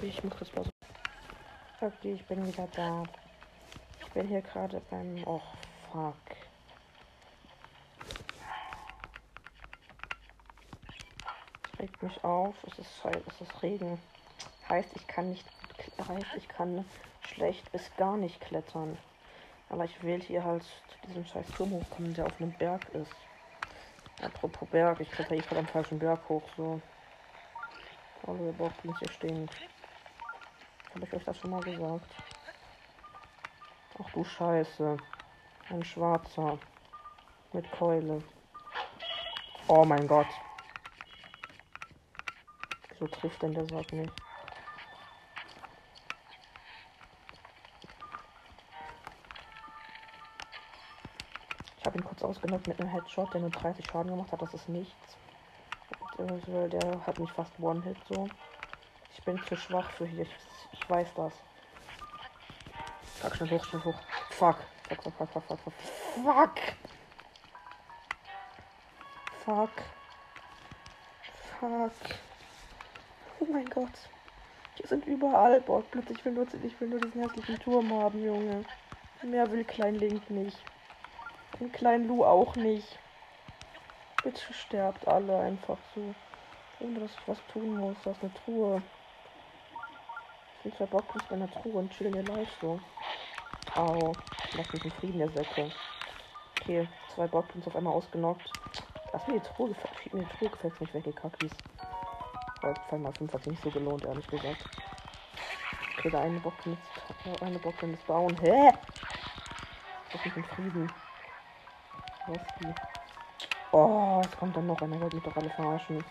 Ich 0.00 0.24
muss 0.24 0.54
mal 0.54 0.64
so. 0.64 0.70
Okay, 1.82 2.14
ich 2.14 2.24
bin 2.26 2.46
wieder 2.46 2.66
da. 2.74 3.02
Ich 4.00 4.10
bin 4.12 4.28
hier 4.28 4.40
gerade 4.40 4.80
beim. 4.88 5.22
Oh, 5.26 5.42
fuck. 5.92 6.39
Regt 11.80 12.02
mich 12.02 12.22
auf. 12.24 12.54
Es 12.66 12.78
ist, 12.78 13.04
es 13.04 13.40
ist 13.40 13.62
Regen. 13.62 13.98
Heißt, 14.68 14.90
ich 14.94 15.06
kann 15.06 15.30
nicht. 15.30 15.44
Heißt, 16.06 16.34
ich 16.36 16.48
kann 16.48 16.84
schlecht 17.22 17.70
bis 17.72 17.90
gar 17.96 18.16
nicht 18.16 18.40
klettern. 18.40 18.98
Aber 19.68 19.84
ich 19.84 20.02
will 20.02 20.20
hier 20.20 20.44
halt 20.44 20.62
zu 20.62 21.08
diesem 21.08 21.24
scheiß 21.24 21.46
Turm 21.56 21.72
hochkommen, 21.72 22.14
der 22.14 22.26
auf 22.26 22.40
einem 22.40 22.52
Berg 22.52 22.86
ist. 22.92 23.14
Apropos 24.22 24.68
Berg, 24.68 25.00
ich 25.00 25.10
kletter 25.10 25.34
hier 25.34 25.44
gerade 25.44 25.60
am 25.60 25.66
falschen 25.66 25.98
Berg 25.98 26.20
hoch, 26.28 26.42
so. 26.56 26.80
Hallo, 28.26 28.46
ihr 28.46 28.52
Bockblins 28.52 28.98
hier 28.98 29.10
stehen. 29.12 29.50
Habe 30.94 31.06
ich 31.06 31.12
euch 31.14 31.24
das 31.24 31.38
schon 31.38 31.50
mal 31.50 31.62
gesagt? 31.62 32.10
Ach 34.02 34.10
du 34.12 34.24
Scheiße. 34.24 34.96
Ein 35.70 35.84
Schwarzer. 35.84 36.58
Mit 37.52 37.70
Keule. 37.72 38.22
Oh 39.68 39.84
mein 39.84 40.06
Gott. 40.06 40.26
So 43.00 43.06
trifft 43.06 43.40
denn 43.40 43.54
der 43.54 43.64
Sack 43.64 43.92
nicht. 43.94 44.12
Ich 51.78 51.86
habe 51.86 51.96
ihn 51.96 52.04
kurz 52.04 52.22
ausgenockt 52.22 52.66
mit 52.66 52.78
einem 52.78 52.90
Headshot, 52.90 53.32
der 53.32 53.40
nur 53.40 53.48
30 53.48 53.86
Schaden 53.86 54.10
gemacht 54.10 54.30
hat. 54.30 54.42
Das 54.42 54.52
ist 54.52 54.68
nichts. 54.68 55.16
Äh, 56.18 56.68
der 56.68 57.06
hat 57.06 57.18
mich 57.18 57.32
fast 57.32 57.58
One-Hit 57.58 57.96
so. 58.06 58.28
Ich 59.14 59.24
bin 59.24 59.42
zu 59.46 59.56
schwach 59.56 59.90
für 59.92 60.06
hier. 60.06 60.22
Ich, 60.22 60.36
ich 60.72 60.90
weiß 60.90 61.08
das. 61.14 61.32
Fuck, 63.20 63.36
schnell 63.36 63.50
hoch, 63.50 63.64
schnell 63.64 63.84
hoch. 63.84 63.98
Fuck, 64.30 64.58
fuck, 64.88 65.02
fuck, 65.02 65.14
fuck, 65.16 65.44
fuck, 65.44 65.60
fuck. 65.60 65.72
Fuck. 66.22 66.58
Fuck. 69.44 69.70
Fuck. 71.58 72.29
Oh 73.40 73.46
mein 73.50 73.64
Gott. 73.70 73.88
Hier 74.74 74.86
sind 74.86 75.06
überall 75.06 75.62
Borgblitz. 75.62 76.10
Ich 76.10 76.22
will 76.24 76.32
nur, 76.32 76.46
ich 76.62 76.78
will 76.78 76.88
nur 76.88 77.00
diesen 77.00 77.22
hässlichen 77.22 77.58
Turm 77.58 77.90
haben, 77.90 78.22
Junge. 78.22 78.64
Mehr 79.22 79.50
will 79.50 79.64
Klein 79.64 79.94
Link 79.94 80.28
nicht. 80.28 80.58
Den 81.58 81.72
kleinen 81.72 82.06
Lu 82.06 82.22
auch 82.22 82.54
nicht. 82.56 82.98
Bitte 84.22 84.52
sterbt 84.52 85.08
alle 85.08 85.38
einfach 85.40 85.78
so. 85.94 86.14
Ohne 86.80 87.00
dass 87.00 87.12
ich 87.12 87.28
was 87.28 87.38
tun 87.52 87.78
muss. 87.78 87.96
Das 88.04 88.16
ist 88.18 88.24
eine 88.24 88.34
Truhe. 88.44 88.82
Ich 90.56 90.62
bin 90.62 90.72
zwei 90.74 90.86
Bockens 90.86 91.24
bei 91.24 91.36
einer 91.36 91.50
Truhe 91.50 91.78
und 91.78 91.92
chillen 91.92 92.26
live 92.26 92.48
so. 92.60 92.78
Au. 93.74 94.12
Lass 94.54 94.72
mich 94.72 94.84
in 94.84 94.90
Frieden, 94.90 95.18
der 95.18 95.30
Säcke. 95.30 95.70
Okay, 96.60 96.86
zwei 97.14 97.26
Bockens 97.26 97.66
auf 97.66 97.74
einmal 97.74 97.94
ausgenockt. 97.94 98.50
Lass 99.14 99.26
mir 99.26 99.40
die 99.40 99.48
Truhe 99.48 99.68
gefällt. 99.68 100.12
Mir 100.12 100.24
die 100.24 100.36
Truhe 100.36 100.50
gefällt 100.50 100.80
nicht 100.80 100.94
weg, 100.94 101.16
Kackis. 101.16 101.52
Weil 102.62 102.74
Fall 102.88 102.98
mal 102.98 103.12
5 103.12 103.32
hat 103.32 103.42
sich 103.44 103.52
nicht 103.52 103.62
so 103.62 103.70
gelohnt, 103.70 104.04
ehrlich 104.04 104.26
gesagt. 104.26 104.64
Okay, 105.98 106.10
der 106.10 106.20
eine 106.20 106.40
Bockens. 106.40 106.78
Eine 107.40 107.58
Bockens 107.58 108.00
bauen. 108.02 108.36
Hä? 108.40 108.72
Lass 110.12 110.24
mich 110.24 110.36
in 110.36 110.44
Frieden. 110.44 110.92
Roski. 112.28 112.74
Oh, 113.72 114.20
es 114.24 114.36
kommt 114.36 114.56
dann 114.56 114.66
noch 114.66 114.80
einer, 114.82 115.00
wollte 115.00 115.16
mich 115.16 115.24
doch 115.24 115.36
alle 115.36 115.50
verarschen. 115.50 116.04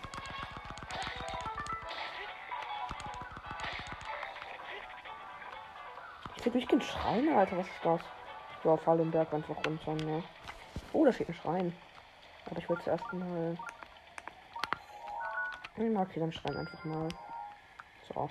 Ich 6.36 6.44
will 6.46 6.52
durchgehend 6.52 6.84
Schreine, 6.84 7.36
Alter, 7.36 7.58
was 7.58 7.66
ist 7.66 7.84
das? 7.84 8.00
Ja, 8.64 8.76
fall 8.78 8.96
den 8.96 9.10
Berg 9.10 9.32
einfach 9.34 9.56
runter, 9.66 9.92
ne? 10.04 10.22
Oh, 10.92 11.04
da 11.04 11.12
steht 11.12 11.28
ein 11.28 11.34
Schrein. 11.34 11.76
Aber 12.46 12.58
ich 12.58 12.68
will 12.68 12.78
zuerst 12.82 13.12
mal. 13.12 13.56
Markiere 15.88 16.26
den 16.26 16.32
Schrein 16.32 16.56
einfach 16.56 16.84
mal. 16.84 17.08
So. 18.12 18.28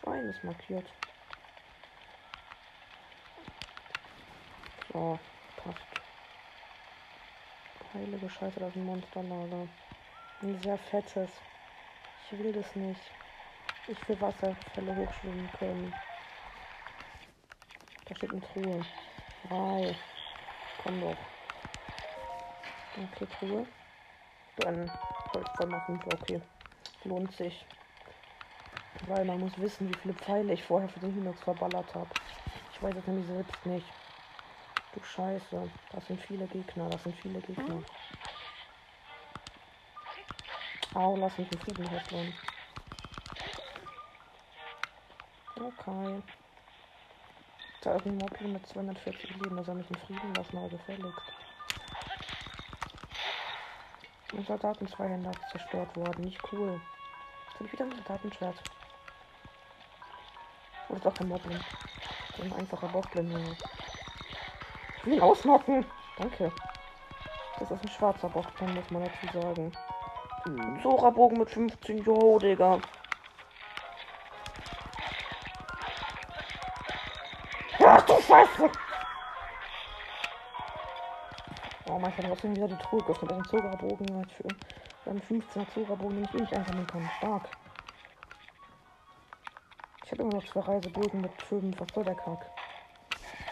Schrein 0.00 0.28
ist 0.28 0.44
markiert. 0.44 0.86
So, 4.92 5.18
passt. 5.56 5.78
Heilige 7.94 8.30
Scheiße, 8.30 8.60
das 8.60 8.68
ist 8.70 8.76
ein 8.76 8.84
Monsterlager. 8.84 9.68
Ein 10.42 10.62
sehr 10.62 10.78
fettes. 10.78 11.30
Ich 12.30 12.38
will 12.38 12.52
das 12.52 12.76
nicht. 12.76 13.00
Ich 13.88 14.08
will 14.08 14.20
Wasserfälle 14.20 14.94
hochschwimmen 14.94 15.50
können. 15.58 15.94
Da 18.06 18.14
steht 18.14 18.30
eine 18.30 18.40
Truhe. 18.40 18.86
Drei. 19.48 19.96
Komm 20.82 21.00
doch. 21.00 21.16
Okay, 22.96 23.26
Truhe. 23.38 23.66
Dann 24.58 24.90
voll 25.32 25.66
mal 25.66 25.80
5. 25.80 26.06
Okay. 26.06 26.40
Lohnt 27.04 27.32
sich. 27.36 27.64
Weil 29.06 29.24
man 29.24 29.40
muss 29.40 29.58
wissen, 29.58 29.88
wie 29.88 29.98
viele 29.98 30.14
Pfeile 30.14 30.52
ich 30.52 30.62
vorher 30.62 30.88
für 30.88 31.00
den 31.00 31.14
Linux 31.14 31.40
verballert 31.42 31.94
habe. 31.94 32.10
Ich 32.72 32.82
weiß 32.82 32.94
es 32.94 33.06
nämlich 33.06 33.26
selbst 33.26 33.66
nicht. 33.66 33.86
Du 34.94 35.02
Scheiße. 35.02 35.70
Das 35.92 36.06
sind 36.06 36.20
viele 36.20 36.46
Gegner. 36.46 36.88
Das 36.90 37.02
sind 37.02 37.16
viele 37.16 37.40
Gegner. 37.40 37.82
Au, 40.94 41.16
lass 41.16 41.38
mich 41.38 41.50
in 41.50 41.58
Frieden 41.58 41.88
hässeln. 41.88 42.34
Okay. 45.56 46.22
Da 47.80 47.96
ist 47.96 48.06
ein 48.06 48.18
Mobil 48.18 48.48
mit 48.48 48.66
240 48.66 49.30
Leben. 49.30 49.56
Da 49.56 49.64
soll 49.64 49.76
mich 49.76 49.90
in 49.90 49.96
Frieden 49.96 50.34
lassen, 50.34 50.58
aber 50.58 50.68
gefälligst. 50.68 51.32
Mein 54.32 54.46
Soldaten-Zweihänder 54.46 55.30
ist 55.30 55.50
zerstört 55.50 55.94
worden. 55.94 56.24
Nicht 56.24 56.40
cool. 56.52 56.80
Jetzt 57.44 57.54
habe 57.54 57.66
ich 57.66 57.72
wieder 57.72 57.84
ein 57.84 57.92
Soldatenschwert. 57.92 58.56
Oder 60.88 60.96
ist 60.96 61.06
doch 61.06 61.14
kein 61.14 61.28
Moblin. 61.28 61.60
Ein 62.40 62.52
einfacher 62.54 62.88
Bockblin, 62.88 63.30
Junge. 63.30 63.56
Ich 64.96 65.06
will 65.06 65.14
ihn 65.14 65.20
ausnocken. 65.20 65.84
Danke. 66.16 66.50
Das 67.58 67.70
ist 67.70 67.82
ein 67.82 67.88
schwarzer 67.88 68.28
Bockblin, 68.30 68.74
muss 68.74 68.90
man 68.90 69.04
dazu 69.04 69.38
sagen. 69.38 69.72
Sora-Bogen 70.82 71.38
mit 71.38 71.50
15 71.50 71.98
Jo, 72.04 72.38
Digga. 72.38 72.80
Ach 77.84 78.02
du 78.02 78.20
Scheiße! 78.22 78.70
Oh 81.92 81.98
mein 81.98 82.10
Gott, 82.16 82.24
trotzdem 82.26 82.56
wieder 82.56 82.68
die 82.68 82.76
Truhe 82.76 83.02
geöffnet. 83.02 83.30
Das 83.32 83.38
ist 83.38 83.44
ein 83.44 83.50
Zora-Bogen 83.50 84.16
halt 84.16 84.32
für 84.32 85.10
einen 85.10 85.20
15er 85.20 85.68
Zora-Bogen, 85.74 86.16
den 86.16 86.24
ich 86.24 86.32
nicht 86.32 86.56
einsammeln 86.56 86.86
kann. 86.86 87.10
Stark. 87.18 87.48
Ich 90.02 90.10
habe 90.10 90.22
immer 90.22 90.32
noch 90.32 90.44
zwei 90.46 90.60
Reisebögen 90.60 91.20
mit 91.20 91.42
5. 91.42 91.78
Was 91.78 91.88
soll 91.94 92.04
der 92.04 92.14
Kack? 92.14 92.50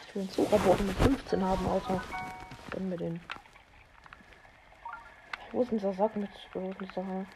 Ich 0.07 0.15
will 0.15 0.23
einen 0.23 0.31
Zora-Bogen 0.31 0.87
mit 0.87 0.97
15 0.97 1.45
haben, 1.45 1.69
Alter. 1.69 2.03
Gönn 2.71 2.89
mir 2.89 2.97
den. 2.97 3.21
Wo 5.53 5.61
ist 5.61 5.73
dieser 5.73 5.93
Sack 5.93 6.17
mit, 6.17 6.31
ist 6.31 6.81
dieser 6.81 7.27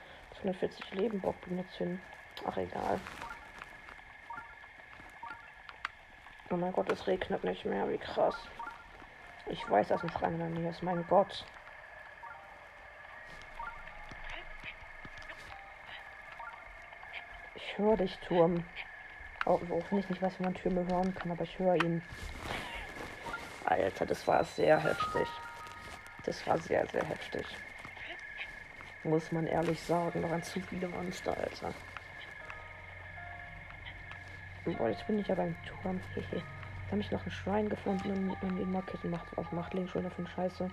240 0.41 0.95
Leben 0.95 1.21
Bock 1.21 1.39
benutzt 1.43 1.75
hin? 1.77 2.01
Ach, 2.47 2.57
egal. 2.57 2.99
Oh 6.49 6.57
mein 6.57 6.73
Gott, 6.73 6.91
es 6.91 7.07
regnet 7.07 7.45
nicht 7.45 7.67
mehr. 7.67 7.87
Wie 7.91 7.99
krass. 7.99 8.37
Ich 9.47 9.69
weiß, 9.69 9.89
dass 9.89 10.03
ein 10.03 10.11
Schrein 10.11 10.35
in 10.35 10.39
der 10.39 10.49
Nähe 10.49 10.71
ist. 10.71 10.83
Mein 10.83 11.07
Gott. 11.07 11.45
Ich 17.55 17.79
höre 17.79 17.97
dich, 17.97 18.19
Turm. 18.21 18.65
Auch, 19.45 19.61
wenn 19.91 19.99
ich 19.99 20.09
nicht 20.09 20.23
weiß, 20.23 20.39
wie 20.39 20.45
man 20.45 20.55
Türme 20.55 20.87
hören 20.87 21.15
kann, 21.15 21.31
aber 21.31 21.43
ich 21.43 21.59
höre 21.59 21.75
ihn. 21.75 22.03
Alter, 23.67 24.07
das 24.07 24.27
war 24.27 24.45
sehr 24.45 24.83
heftig. 24.83 25.29
Das 26.25 26.47
war 26.47 26.57
sehr, 26.59 26.87
sehr 26.87 27.05
heftig. 27.05 27.47
Muss 29.03 29.31
man 29.33 29.47
ehrlich 29.47 29.81
sagen. 29.83 30.23
Noch 30.23 30.31
ein 30.31 30.43
zu 30.43 30.61
viele 30.61 30.89
Monster, 30.89 31.37
Alter. 31.37 31.75
Boah, 34.65 34.89
jetzt 34.89 35.07
bin 35.07 35.19
ich 35.19 35.27
ja 35.27 35.35
beim 35.35 35.55
Turm. 35.83 36.01
Habe 36.95 37.03
ich 37.03 37.11
noch 37.11 37.23
einen 37.23 37.31
Schrein 37.33 37.69
gefunden 37.69 38.09
und, 38.09 38.49
und 38.49 38.57
den 38.57 38.71
Marketten 38.71 39.11
macht 39.11 39.27
was 39.35 39.51
macht 39.51 39.75
Link 39.75 39.91
schon 39.91 40.05
davon 40.05 40.29
scheiße. 40.29 40.71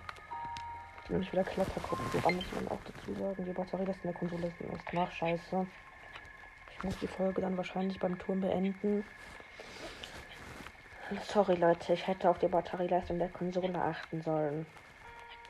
Jetzt 0.98 1.08
bin 1.08 1.20
ich 1.24 1.32
wieder 1.32 1.44
Klettergruppen. 1.44 2.06
Woran 2.14 2.36
muss 2.36 2.52
man 2.54 2.68
auch 2.68 2.80
dazu 2.86 3.20
sagen, 3.20 3.44
die 3.44 3.52
Batterie 3.52 3.86
das 3.86 3.96
in 3.96 4.04
der 4.04 4.14
Konsole 4.14 4.46
ist 4.46 4.94
erst 4.94 5.16
scheiße. 5.16 5.66
Ich 6.74 6.84
muss 6.84 6.96
die 7.00 7.08
Folge 7.08 7.42
dann 7.42 7.58
wahrscheinlich 7.58 7.98
beim 7.98 8.20
Turm 8.20 8.40
beenden. 8.40 9.04
Sorry 11.24 11.56
Leute, 11.56 11.94
ich 11.94 12.06
hätte 12.06 12.30
auf 12.30 12.38
die 12.38 12.48
Batterieleistung 12.48 13.18
der 13.18 13.30
Konsole 13.30 13.82
achten 13.82 14.22
sollen. 14.22 14.68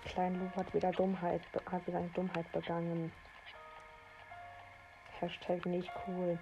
Klein 0.05 0.39
Lu 0.39 0.49
hat 0.55 0.73
wieder 0.73 0.91
Dummheit, 0.91 1.41
hat 1.69 1.85
wieder 1.85 1.97
eine 1.97 2.07
Dummheit 2.13 2.49
begangen. 2.53 3.11
Hashtag 5.19 5.65
nicht 5.65 5.91
cool. 6.07 6.39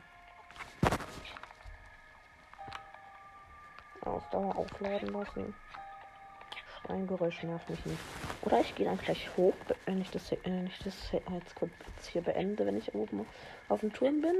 Auf 4.12 4.30
Dauer 4.30 4.56
aufladen 4.58 5.10
lassen. 5.10 5.54
Schreiengeräusch 6.82 7.44
nervt 7.44 7.70
mich 7.70 7.86
nicht. 7.86 8.00
Oder 8.42 8.62
ich 8.62 8.74
gehe 8.76 8.86
dann 8.86 8.98
gleich 8.98 9.30
hoch, 9.38 9.54
wenn 9.86 10.02
ich 10.02 10.10
das, 10.12 10.32
wenn 10.44 10.68
ich 10.68 10.80
das 10.80 11.12
jetzt 11.12 12.08
hier 12.08 12.22
beende, 12.22 12.66
wenn 12.66 12.78
ich 12.78 12.94
oben 12.96 13.26
auf 13.68 13.82
dem 13.82 13.94
Turm 13.94 14.22
bin. 14.22 14.36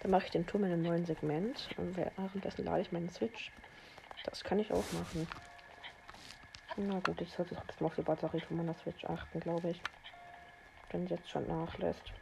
Dann 0.00 0.10
mache 0.10 0.24
ich 0.24 0.30
den 0.30 0.46
Turm 0.46 0.64
in 0.64 0.72
einem 0.72 0.82
neuen 0.82 1.06
Segment 1.06 1.68
und 1.76 1.96
währenddessen 1.96 2.64
lade 2.64 2.80
ich 2.80 2.90
meinen 2.90 3.10
Switch. 3.10 3.52
Das 4.24 4.42
kann 4.42 4.58
ich 4.58 4.72
auch 4.72 4.84
machen. 4.92 5.28
Na 6.76 6.98
gut, 7.00 7.20
ich 7.20 7.30
sollte 7.32 7.54
trotzdem 7.54 7.76
mal 7.80 7.86
auf 7.86 7.94
die 7.94 8.02
Batterie 8.02 8.40
von 8.40 8.56
meiner 8.56 8.74
Switch 8.74 9.04
achten, 9.04 9.40
glaube 9.40 9.70
ich. 9.70 9.80
Wenn 10.90 11.06
sie 11.06 11.14
jetzt 11.14 11.30
schon 11.30 11.46
nachlässt. 11.46 12.12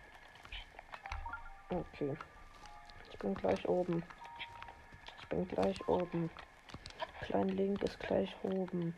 Okay. 1.71 2.17
Ich 3.13 3.19
bin 3.19 3.35
gleich 3.35 3.69
oben. 3.69 4.03
Ich 5.21 5.29
bin 5.29 5.47
gleich 5.47 5.89
oben. 5.89 6.31
Klein 7.21 7.49
Link 7.49 7.83
ist 7.83 7.99
gleich 8.01 8.35
oben. 8.43 8.95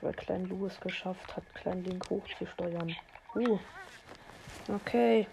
Weil 0.00 0.14
Klein 0.14 0.46
Lou 0.46 0.66
es 0.66 0.80
geschafft 0.80 1.36
hat, 1.36 1.42
Klein 1.54 1.84
Link 1.84 2.08
hochzusteuern. 2.08 2.94
Uh. 3.34 3.58
Okay. 4.68 5.26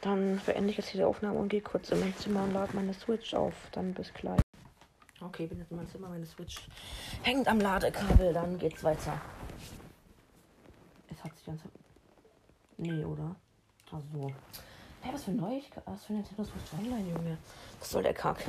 Dann 0.00 0.40
beende 0.44 0.70
ich 0.70 0.76
jetzt 0.76 0.88
hier 0.88 1.00
die 1.00 1.04
Aufnahme 1.04 1.38
und 1.38 1.48
gehe 1.48 1.60
kurz 1.60 1.90
in 1.90 2.00
mein 2.00 2.16
Zimmer 2.16 2.42
und 2.42 2.52
lade 2.52 2.74
meine 2.74 2.92
Switch 2.92 3.34
auf. 3.34 3.54
Dann 3.70 3.94
bis 3.94 4.12
gleich. 4.12 4.40
Okay, 5.20 5.46
bin 5.46 5.58
jetzt 5.58 5.70
in 5.70 5.76
meinem 5.76 5.88
Zimmer, 5.88 6.08
meine 6.08 6.26
Switch 6.26 6.56
hängt 7.22 7.46
am 7.46 7.60
Ladekabel, 7.60 8.32
dann 8.32 8.58
geht's 8.58 8.82
weiter. 8.82 9.20
Es 11.08 11.22
hat 11.22 11.34
sich 11.36 11.46
ganz. 11.46 11.62
Nee, 12.76 13.04
oder? 13.04 13.36
Ach 13.92 14.00
so. 14.12 14.28
Hä, 14.28 14.34
hey, 15.02 15.14
was 15.14 15.24
für 15.24 15.30
Neuigkeit? 15.30 15.84
Was 15.86 16.04
für 16.04 16.14
Nintendo 16.14 16.44
Switch 16.44 16.72
Online, 16.76 17.08
Junge? 17.10 17.38
Was 17.78 17.90
soll 17.90 18.02
der 18.02 18.14
Kack? 18.14 18.44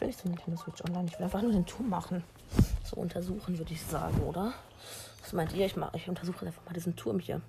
Ich 0.00 0.02
will 0.02 0.08
nicht 0.08 0.20
zum 0.20 0.30
Nintendo 0.30 0.56
Switch 0.58 0.82
Online, 0.86 1.08
ich 1.10 1.18
will 1.18 1.24
einfach 1.24 1.42
nur 1.42 1.52
den 1.52 1.66
Tour 1.66 1.84
machen. 1.84 2.24
So 2.84 2.96
untersuchen, 2.96 3.58
würde 3.58 3.70
ich 3.74 3.82
sagen, 3.82 4.18
oder? 4.22 4.54
Was 5.20 5.34
meint 5.34 5.52
ihr? 5.52 5.66
Ich, 5.66 5.76
mach, 5.76 5.92
ich 5.92 6.08
untersuche 6.08 6.46
einfach 6.46 6.64
mal 6.64 6.72
diesen 6.72 6.96
Turm 6.96 7.18
hier. 7.18 7.42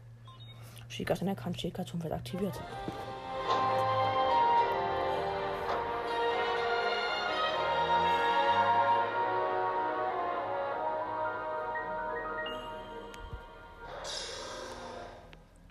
Schika 0.90 1.14
anerkannt, 1.14 1.62
Schika-Turm 1.62 2.04
wird 2.04 2.12
aktiviert. 2.12 2.60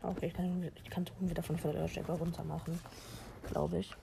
Okay, 0.03 0.29
ich 0.29 0.33
kann, 0.33 0.71
ich 0.83 0.91
kann 0.91 1.07
wieder 1.21 1.43
von 1.43 1.59
der 1.59 1.89
Stecker 1.89 2.15
runter 2.15 2.43
machen, 2.43 2.81
glaube 3.51 3.81
ich. 3.81 3.95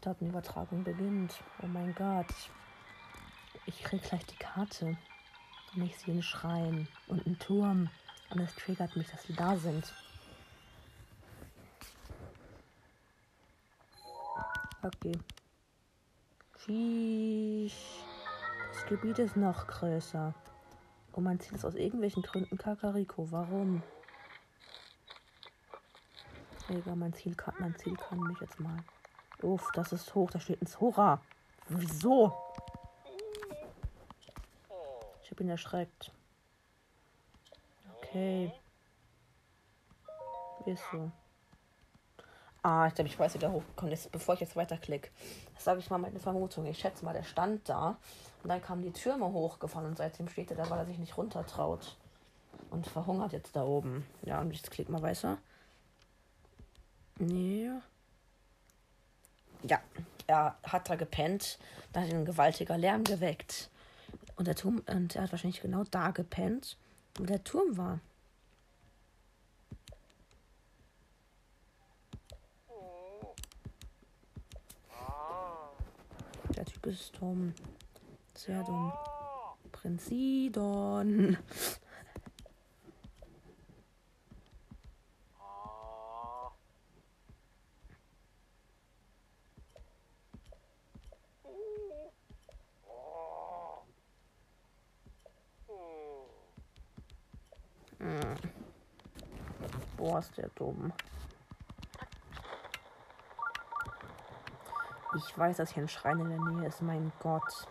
Datenübertragung 0.00 0.84
beginnt. 0.84 1.34
Oh 1.62 1.66
mein 1.66 1.94
Gott. 1.94 2.26
Ich 3.66 3.82
krieg 3.82 4.02
gleich 4.02 4.24
die 4.26 4.36
Karte. 4.36 4.96
Und 5.74 5.82
ich 5.82 5.96
sehe 5.98 6.14
einen 6.14 6.22
Schrein 6.22 6.88
und 7.06 7.26
einen 7.26 7.38
Turm. 7.38 7.90
Und 8.30 8.40
es 8.40 8.54
triggert 8.54 8.96
mich, 8.96 9.08
dass 9.08 9.22
sie 9.24 9.34
da 9.34 9.56
sind. 9.56 9.92
Okay. 14.82 15.12
Sheesh. 16.58 18.02
Das 18.72 18.86
Gebiet 18.86 19.18
ist 19.18 19.36
noch 19.36 19.66
größer. 19.66 20.34
Und 21.12 21.24
mein 21.24 21.40
Ziel 21.40 21.56
ist 21.56 21.64
aus 21.64 21.74
irgendwelchen 21.74 22.22
Gründen 22.22 22.56
Kakariko. 22.56 23.30
Warum? 23.30 23.82
Egal, 26.68 26.94
mein 26.94 27.12
Ziel 27.12 27.34
kann, 27.34 27.54
mein 27.58 27.74
Ziel 27.76 27.96
kann 27.96 28.20
mich 28.20 28.40
jetzt 28.40 28.60
mal. 28.60 28.76
Uff, 29.42 29.68
das 29.74 29.92
ist 29.92 30.14
hoch, 30.14 30.30
da 30.30 30.40
steht 30.40 30.60
ein 30.60 30.66
Zora. 30.66 31.20
Wieso? 31.68 32.36
Ich 35.22 35.36
bin 35.36 35.48
erschreckt. 35.48 36.12
Okay. 37.96 38.52
Wieso? 40.64 41.10
Ah, 42.62 42.88
ich 42.88 42.94
glaube, 42.94 43.08
ich 43.08 43.18
weiß, 43.18 43.34
wie 43.34 43.38
der 43.38 43.52
hochgekommen 43.52 43.92
ist, 43.94 44.12
bevor 44.12 44.34
ich 44.34 44.40
jetzt 44.40 44.56
weiterklicke. 44.56 45.10
Das 45.54 45.64
sage 45.64 45.80
ich 45.80 45.88
mal 45.88 45.96
meine 45.96 46.20
Vermutung. 46.20 46.66
Ich 46.66 46.78
schätze 46.78 47.04
mal, 47.04 47.14
der 47.14 47.22
stand 47.22 47.66
da 47.68 47.96
und 48.42 48.48
dann 48.50 48.60
kamen 48.60 48.82
die 48.82 48.92
Türme 48.92 49.32
hochgefallen 49.32 49.88
und 49.88 49.96
seitdem 49.96 50.28
steht 50.28 50.50
er 50.50 50.58
da, 50.58 50.68
weil 50.68 50.80
er 50.80 50.86
sich 50.86 50.98
nicht 50.98 51.16
runter 51.16 51.46
traut. 51.46 51.96
Und 52.70 52.86
verhungert 52.86 53.32
jetzt 53.32 53.56
da 53.56 53.64
oben. 53.64 54.06
Ja, 54.22 54.40
und 54.40 54.52
jetzt 54.52 54.70
klick 54.70 54.88
mal 54.88 55.02
weiter. 55.02 55.38
Nee. 57.18 57.70
Ja, 59.62 59.80
er 60.26 60.56
hat 60.62 60.88
da 60.88 60.94
gepennt. 60.96 61.58
Da 61.92 62.00
hat 62.00 62.08
ihn 62.08 62.18
ein 62.18 62.24
gewaltiger 62.24 62.78
Lärm 62.78 63.04
geweckt. 63.04 63.70
Und 64.36 64.46
der 64.46 64.56
Turm, 64.56 64.82
und 64.86 65.16
er 65.16 65.22
hat 65.22 65.32
wahrscheinlich 65.32 65.60
genau 65.60 65.84
da 65.90 66.10
gepennt, 66.12 66.76
wo 67.16 67.24
der 67.24 67.44
Turm 67.44 67.76
war. 67.76 68.00
Der 76.56 76.64
Typ 76.64 76.86
ist 76.86 77.12
dumm. 77.20 77.54
Sehr 78.34 78.62
dumm. 78.64 78.92
Prinz 79.72 80.10
Boah, 100.00 100.18
ist 100.18 100.34
der 100.38 100.48
dumm. 100.54 100.94
Ich 105.14 105.38
weiß, 105.38 105.58
dass 105.58 105.72
hier 105.72 105.82
ein 105.82 105.88
Schrein 105.90 106.18
in 106.20 106.30
der 106.30 106.40
Nähe 106.40 106.68
ist. 106.68 106.80
Mein 106.80 107.12
Gott. 107.18 107.68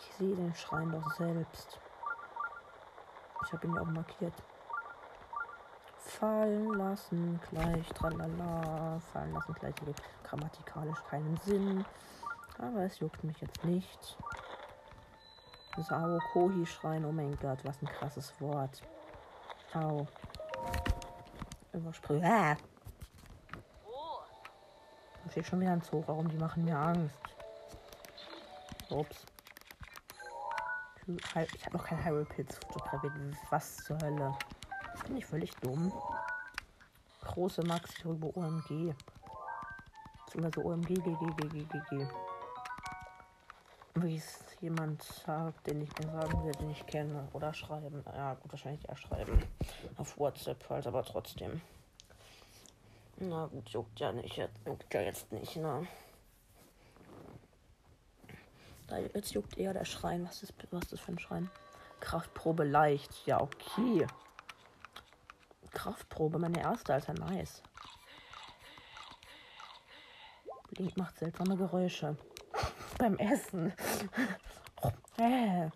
Ich 0.00 0.14
sehe 0.14 0.34
den 0.34 0.54
Schrein 0.54 0.90
doch 0.90 1.12
selbst. 1.16 1.78
Ich 3.44 3.52
habe 3.52 3.66
ihn 3.66 3.78
auch 3.78 3.84
markiert. 3.84 4.32
Fallen 5.98 6.72
lassen 6.72 7.38
gleich, 7.50 7.86
tralala. 7.88 9.00
Fallen 9.12 9.34
lassen 9.34 9.52
gleich 9.52 9.74
ergibt 9.80 10.02
grammatikalisch 10.22 11.04
keinen 11.10 11.36
Sinn. 11.44 11.84
Aber 12.56 12.84
es 12.84 12.98
juckt 13.00 13.22
mich 13.22 13.38
jetzt 13.42 13.62
nicht. 13.64 14.16
Sao 15.76 16.18
Kohi 16.32 16.64
Schrein, 16.64 17.04
oh 17.04 17.12
mein 17.12 17.36
Gott, 17.38 17.62
was 17.64 17.82
ein 17.82 17.88
krasses 17.88 18.32
Wort. 18.40 18.80
Au. 19.74 20.06
Übersprühen. 21.74 22.24
Ah. 22.24 22.56
Da 25.24 25.30
steht 25.30 25.46
schon 25.46 25.60
wieder 25.60 25.72
ein 25.72 25.82
Zoo. 25.82 26.02
Warum? 26.06 26.28
Die 26.28 26.36
machen 26.36 26.64
mir 26.64 26.76
Angst. 26.76 27.18
Ups. 28.90 29.26
Ich 31.06 31.66
habe 31.66 31.76
noch 31.76 31.84
kein 31.84 32.02
Hyrule 32.04 32.24
Pilz 32.24 32.56
fotografiert. 32.56 33.12
Was 33.50 33.76
zur 33.78 33.98
Hölle? 34.00 34.36
Bin 35.06 35.16
ich 35.16 35.26
völlig 35.26 35.54
dumm? 35.56 35.92
Große 37.22 37.62
Maxi 37.62 38.02
Turbo 38.02 38.32
OMG. 38.34 38.94
Beziehungsweise 40.24 40.64
OMG, 40.64 40.86
G, 40.86 40.94
G, 40.94 41.16
G, 41.36 41.48
G, 41.48 41.64
G, 41.64 41.80
G. 41.90 42.08
Wie 43.96 44.16
es 44.16 44.44
jemand 44.64 45.02
sagt, 45.02 45.66
den 45.66 45.82
ich 45.82 45.90
mir 45.98 46.10
sagen 46.10 46.42
will, 46.42 46.52
den 46.52 46.70
ich 46.70 46.86
kenne. 46.86 47.28
Oder 47.34 47.52
schreiben. 47.52 48.02
Ja, 48.06 48.34
gut, 48.34 48.50
wahrscheinlich 48.50 48.88
eher 48.88 48.96
schreiben. 48.96 49.42
Auf 49.96 50.18
WhatsApp 50.18 50.68
halt, 50.70 50.86
aber 50.86 51.04
trotzdem. 51.04 51.60
Na 53.18 53.46
gut, 53.46 53.68
juckt 53.68 54.00
ja 54.00 54.10
nicht. 54.12 54.36
Juckt 54.66 54.92
ja 54.94 55.02
jetzt 55.02 55.30
nicht, 55.32 55.56
ne? 55.56 55.86
Da, 58.88 58.98
jetzt 58.98 59.34
juckt 59.34 59.58
eher 59.58 59.74
der 59.74 59.84
Schrein. 59.84 60.26
Was 60.26 60.42
ist, 60.42 60.54
was 60.70 60.82
ist 60.84 60.92
das 60.94 61.00
für 61.00 61.12
ein 61.12 61.18
Schrein? 61.18 61.50
Kraftprobe 62.00 62.64
leicht. 62.64 63.26
Ja, 63.26 63.40
okay. 63.40 64.06
Kraftprobe, 65.72 66.38
meine 66.38 66.60
erste, 66.60 66.94
Alter, 66.94 67.12
nice. 67.14 67.62
Blink 70.70 70.96
macht 70.96 71.18
seltsame 71.18 71.56
Geräusche. 71.56 72.16
Beim 72.98 73.16
Essen. 73.18 73.72
äh. 75.18 75.68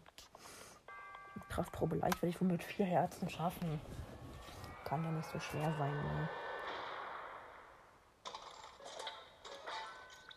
Kraftprobe 1.49 1.97
leicht 1.97 2.23
werde 2.23 2.29
ich 2.29 2.41
wohl 2.41 2.49
mit 2.49 2.63
vier 2.63 2.87
Herzen 2.87 3.29
schaffen. 3.29 3.81
Kann 4.85 5.05
ja 5.05 5.11
nicht 5.11 5.29
so 5.31 5.41
schwer 5.41 5.75
sein, 5.77 5.95
ne? 5.95 6.29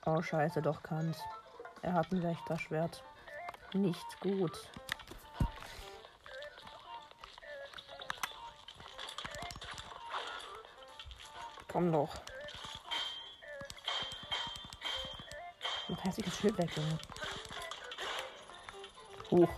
Oh, 0.06 0.22
scheiße, 0.22 0.62
doch 0.62 0.82
kann's. 0.82 1.20
Er 1.84 1.94
hat 1.94 2.12
ein 2.12 2.24
Wächterschwert. 2.24 3.04
Nicht 3.74 4.20
gut. 4.20 4.70
Komm 11.72 11.92
doch. 11.92 12.10
Mach 16.02 16.08
hässliches 16.08 16.40
Schild 16.40 16.58
weg, 16.58 16.70
Junge. 16.76 16.98
Hoch. 19.30 19.50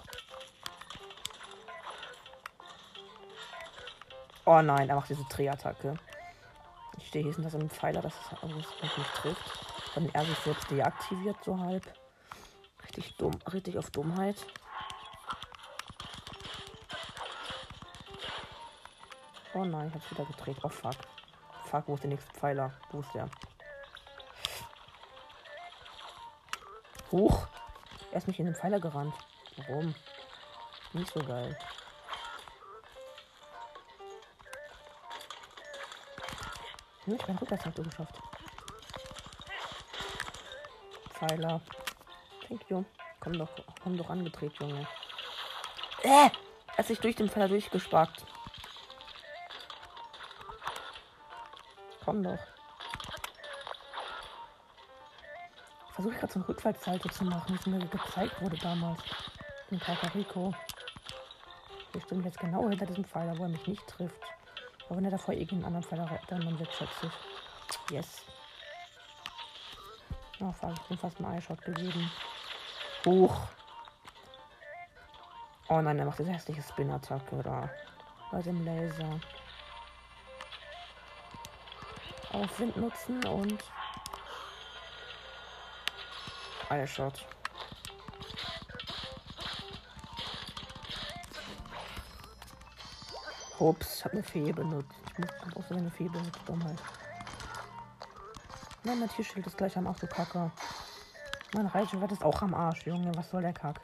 Oh 4.43 4.61
nein, 4.61 4.89
er 4.89 4.95
macht 4.95 5.09
diese 5.09 5.23
Drehattacke. 5.23 5.95
Ich 6.97 7.07
stehe 7.07 7.23
hier 7.23 7.33
hinter 7.33 7.49
so 7.49 7.59
Pfeiler, 7.69 8.01
dass 8.01 8.13
es 8.13 8.43
alles 8.43 8.55
nicht 8.57 9.15
trifft. 9.15 9.41
Dann 9.95 10.09
er 10.13 10.25
sich 10.25 10.37
selbst 10.39 10.69
deaktiviert, 10.69 11.37
so 11.45 11.57
halb. 11.57 11.93
Richtig 12.83 13.15
dumm, 13.15 13.39
richtig 13.53 13.77
auf 13.77 13.89
Dummheit. 13.91 14.35
Oh 19.53 19.63
nein, 19.63 19.87
ich 19.87 19.93
hab's 19.93 20.11
wieder 20.11 20.25
gedreht. 20.25 20.57
Oh 20.63 20.67
fuck. 20.69 20.95
Fuck, 21.65 21.87
wo 21.87 21.93
ist 21.93 22.03
der 22.03 22.09
nächste 22.09 22.33
Pfeiler? 22.33 22.73
Wo 22.91 22.99
ist 22.99 23.13
der? 23.13 23.29
Hoch. 27.13 27.47
Er 28.11 28.17
ist 28.17 28.27
nicht 28.27 28.39
in 28.39 28.45
den 28.45 28.55
Pfeiler 28.55 28.79
gerannt. 28.79 29.13
Warum? 29.55 29.93
Nicht 30.93 31.13
so 31.13 31.19
geil. 31.19 31.57
Hm, 37.05 37.15
ich 37.15 37.25
bin 37.25 37.37
Rückwärtshaltung 37.37 37.85
geschafft. 37.85 38.15
Pfeiler. 41.11 41.61
Thank 42.47 42.69
you. 42.69 42.83
Komm 43.19 43.33
doch, 43.33 43.49
komm 43.81 43.95
doch 43.95 44.09
angedreht, 44.09 44.53
Junge. 44.59 44.87
Äh! 46.01 46.29
Er 46.67 46.77
hat 46.77 46.87
sich 46.87 46.99
durch 46.99 47.15
den 47.15 47.29
Pfeiler 47.29 47.47
durchgespackt. 47.47 48.25
Komm 52.03 52.23
doch. 52.23 52.52
Versuche 55.93 56.15
gerade 56.15 56.33
so 56.33 56.39
eine 56.39 56.49
Rückwärtsseite 56.49 57.09
zu 57.09 57.23
machen, 57.23 57.59
wie 57.63 57.69
mir 57.69 57.85
gezeigt 57.85 58.41
wurde 58.41 58.57
damals. 58.57 58.99
In 59.69 59.79
Kakariko. 59.79 60.53
Ich 61.93 62.03
stimme 62.03 62.23
jetzt 62.23 62.39
genau 62.39 62.67
hinter 62.67 62.87
diesem 62.87 63.05
Pfeiler, 63.05 63.37
wo 63.37 63.43
er 63.43 63.49
mich 63.49 63.67
nicht 63.67 63.85
trifft. 63.87 64.21
Aber 64.85 64.97
wenn 64.97 65.05
er 65.05 65.11
davor 65.11 65.33
irgendeinen 65.33 65.65
anderen 65.65 65.83
Pfeiler 65.83 66.09
reitet, 66.09 66.31
dann 66.31 66.59
wird 66.59 66.73
schätze 66.73 67.05
ich. 67.07 67.91
Yes. 67.91 68.25
Oh, 70.39 70.51
fuck, 70.51 70.73
ich 70.73 70.87
bin 70.87 70.97
fast 70.97 71.19
einen 71.19 71.33
Eyeshot 71.33 71.61
gegeben. 71.61 72.11
Hoch. 73.05 73.47
Oh 75.69 75.79
nein, 75.79 75.99
er 75.99 76.05
macht 76.05 76.19
diese 76.19 76.31
hässliche 76.31 76.61
Spin-Attacke 76.61 77.41
da. 77.43 77.69
Bei 78.31 78.41
dem 78.41 78.65
Laser. 78.65 79.19
Auf 82.31 82.59
Wind 82.59 82.77
nutzen 82.77 83.23
und. 83.25 83.63
Eyeshot. 86.73 87.25
Ups, 93.59 93.97
ich 93.97 94.05
habe 94.05 94.13
eine 94.13 94.23
Fee 94.23 94.51
benutzt. 94.51 94.89
Ich 95.11 95.19
muss 95.19 95.55
auch 95.55 95.69
so 95.69 95.75
eine 95.75 95.91
Fee 95.91 96.09
benutzt, 96.09 96.39
Dummheit. 96.47 96.79
Nein, 98.83 98.99
mein 98.99 99.09
Tierschild 99.09 99.45
ist 99.45 99.57
gleich 99.57 99.77
am 99.77 99.87
Arsch, 99.87 99.99
du 99.99 100.07
Kacke. 100.07 100.51
Mein 101.53 101.67
Reitschwert 101.67 102.11
ist 102.11 102.23
auch 102.23 102.41
am 102.41 102.55
Arsch, 102.55 102.85
Junge. 102.87 103.15
Was 103.15 103.29
soll 103.29 103.43
der 103.43 103.53
Kack? 103.53 103.79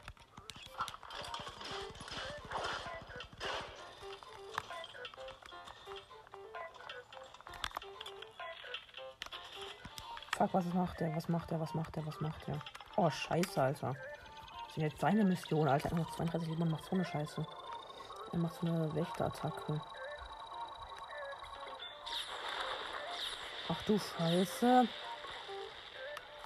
Fuck, 10.36 10.54
was 10.54 10.64
macht 10.74 11.00
der? 11.00 11.14
Was 11.14 11.28
macht 11.28 11.50
der? 11.50 11.60
Was 11.60 11.74
macht 11.74 11.94
der? 11.94 12.06
Was 12.06 12.20
macht 12.20 12.46
der? 12.48 12.60
Oh, 12.96 13.08
scheiße, 13.08 13.62
Alter. 13.62 13.94
Das 14.68 14.76
ist 14.76 14.82
jetzt 14.82 15.00
seine 15.00 15.24
Mission, 15.24 15.68
Alter. 15.68 15.90
Er 15.90 15.96
macht 15.96 16.12
32 16.14 16.48
Leben 16.48 16.62
und 16.62 16.70
macht 16.70 16.84
so 16.84 16.94
eine 16.94 17.04
Scheiße. 17.04 17.46
Er 18.32 18.38
macht 18.38 18.54
so 18.54 18.66
eine 18.66 18.94
Wächterattacke. 18.94 19.80
Ach 23.68 23.82
du 23.86 23.98
Scheiße. 23.98 24.88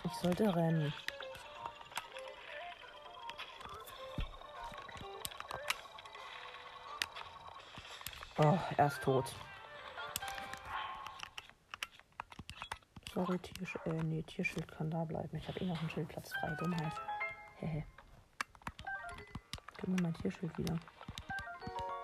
Ich 0.04 0.12
sollte 0.14 0.54
rennen. 0.54 0.92
Oh, 8.36 8.58
er 8.76 8.86
ist 8.86 9.02
tot. 9.02 9.32
Sorry, 13.14 13.38
Tiersch 13.38 13.76
äh, 13.84 14.02
nee, 14.02 14.22
Tierschild 14.22 14.66
kann 14.72 14.90
da 14.90 15.04
bleiben. 15.04 15.36
Ich 15.36 15.46
habe 15.46 15.60
eh 15.60 15.66
noch 15.66 15.78
einen 15.78 15.88
Schildplatz 15.88 16.32
frei. 16.32 16.52
Dummheit. 16.58 16.92
Hehe. 17.58 17.84
Gib 19.76 19.88
mir 19.88 20.02
mein 20.02 20.14
Tierschild 20.14 20.58
wieder. 20.58 20.76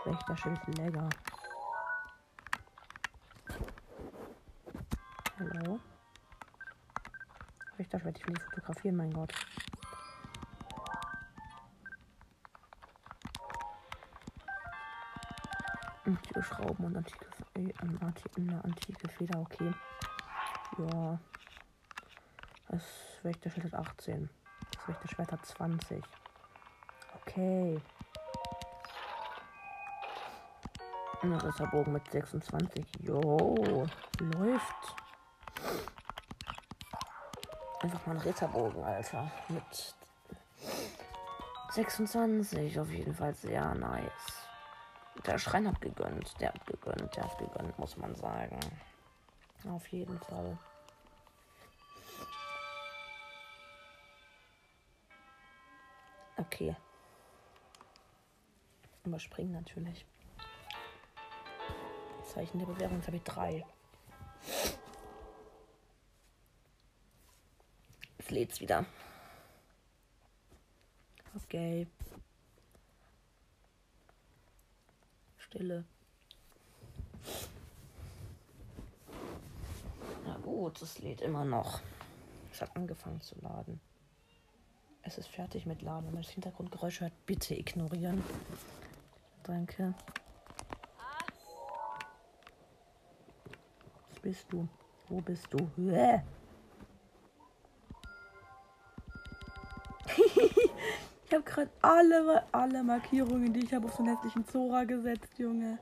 Wächterschild 0.04 0.78
lecker. 0.78 1.08
Hallo? 5.36 5.80
Richter, 7.76 8.04
werde 8.04 8.20
ich 8.20 8.28
will 8.28 8.38
fotografieren, 8.38 8.96
mein 8.96 9.12
Gott. 9.12 9.32
Antike 16.04 16.42
Schrauben 16.44 16.84
und 16.84 16.96
antike, 16.96 17.26
äh, 17.54 17.72
eine 17.80 18.62
antike 18.64 19.08
Feder, 19.08 19.40
okay. 19.40 19.72
Ja. 20.80 21.18
Das 22.68 22.82
Wächterschild 23.22 23.72
hat 23.72 23.74
18. 23.74 24.30
Das 24.72 24.88
Wächterschwert 24.88 25.32
hat 25.32 25.44
20. 25.44 26.02
Okay. 27.20 27.80
Ein 31.22 31.32
Ritterbogen 31.34 31.92
mit 31.92 32.10
26. 32.10 32.86
Jo, 33.00 33.86
läuft. 34.20 34.96
Einfach 37.82 38.06
mal 38.06 38.16
ein 38.16 38.22
Ritterbogen, 38.22 38.82
Alter. 38.82 39.30
Mit 39.48 39.94
26. 41.72 42.80
Auf 42.80 42.90
jeden 42.90 43.14
Fall 43.14 43.34
sehr 43.34 43.74
nice. 43.74 44.46
Der 45.26 45.38
Schrein 45.38 45.68
hat 45.68 45.80
gegönnt. 45.80 46.40
Der 46.40 46.54
hat 46.54 46.66
gegönnt. 46.66 47.14
Der 47.16 47.24
hat 47.24 47.38
gegönnt, 47.38 47.78
muss 47.78 47.96
man 47.96 48.14
sagen. 48.14 48.58
Auf 49.68 49.86
jeden 49.88 50.18
Fall. 50.20 50.56
Okay. 56.40 56.74
Überspringen 59.04 59.52
natürlich. 59.52 60.06
Zeichen 62.32 62.58
der 62.58 62.66
Bewährung. 62.66 62.96
Jetzt 62.96 63.06
habe 63.06 63.16
ich 63.16 63.22
drei. 63.24 63.64
lädt's 68.30 68.60
wieder. 68.60 68.86
Okay. 71.36 71.86
Stille. 75.36 75.84
Na 80.24 80.36
gut, 80.38 80.80
es 80.80 80.98
lädt 81.00 81.20
immer 81.20 81.44
noch. 81.44 81.80
Es 82.52 82.60
hat 82.60 82.74
angefangen 82.76 83.20
zu 83.20 83.38
laden. 83.40 83.80
Es 85.02 85.18
ist 85.18 85.28
fertig 85.28 85.66
mit 85.66 85.82
Laden. 85.82 86.06
Wenn 86.06 86.14
man 86.14 86.22
das 86.22 86.32
Hintergrundgeräusch 86.32 87.00
hört, 87.00 87.12
bitte 87.26 87.54
ignorieren. 87.54 88.22
Danke. 89.42 89.94
Was 94.08 94.20
bist 94.20 94.46
du? 94.50 94.68
Wo 95.08 95.20
bist 95.20 95.46
du? 95.50 95.58
Hä? 95.76 96.22
Ich 101.30 101.36
habe 101.36 101.44
gerade 101.44 101.70
alle, 101.80 102.44
alle 102.50 102.82
Markierungen, 102.82 103.52
die 103.52 103.60
ich 103.60 103.72
habe, 103.72 103.86
auf 103.86 103.94
so 103.94 104.02
einen 104.02 104.16
hässlichen 104.16 104.44
Zora 104.48 104.82
gesetzt, 104.82 105.38
Junge. 105.38 105.78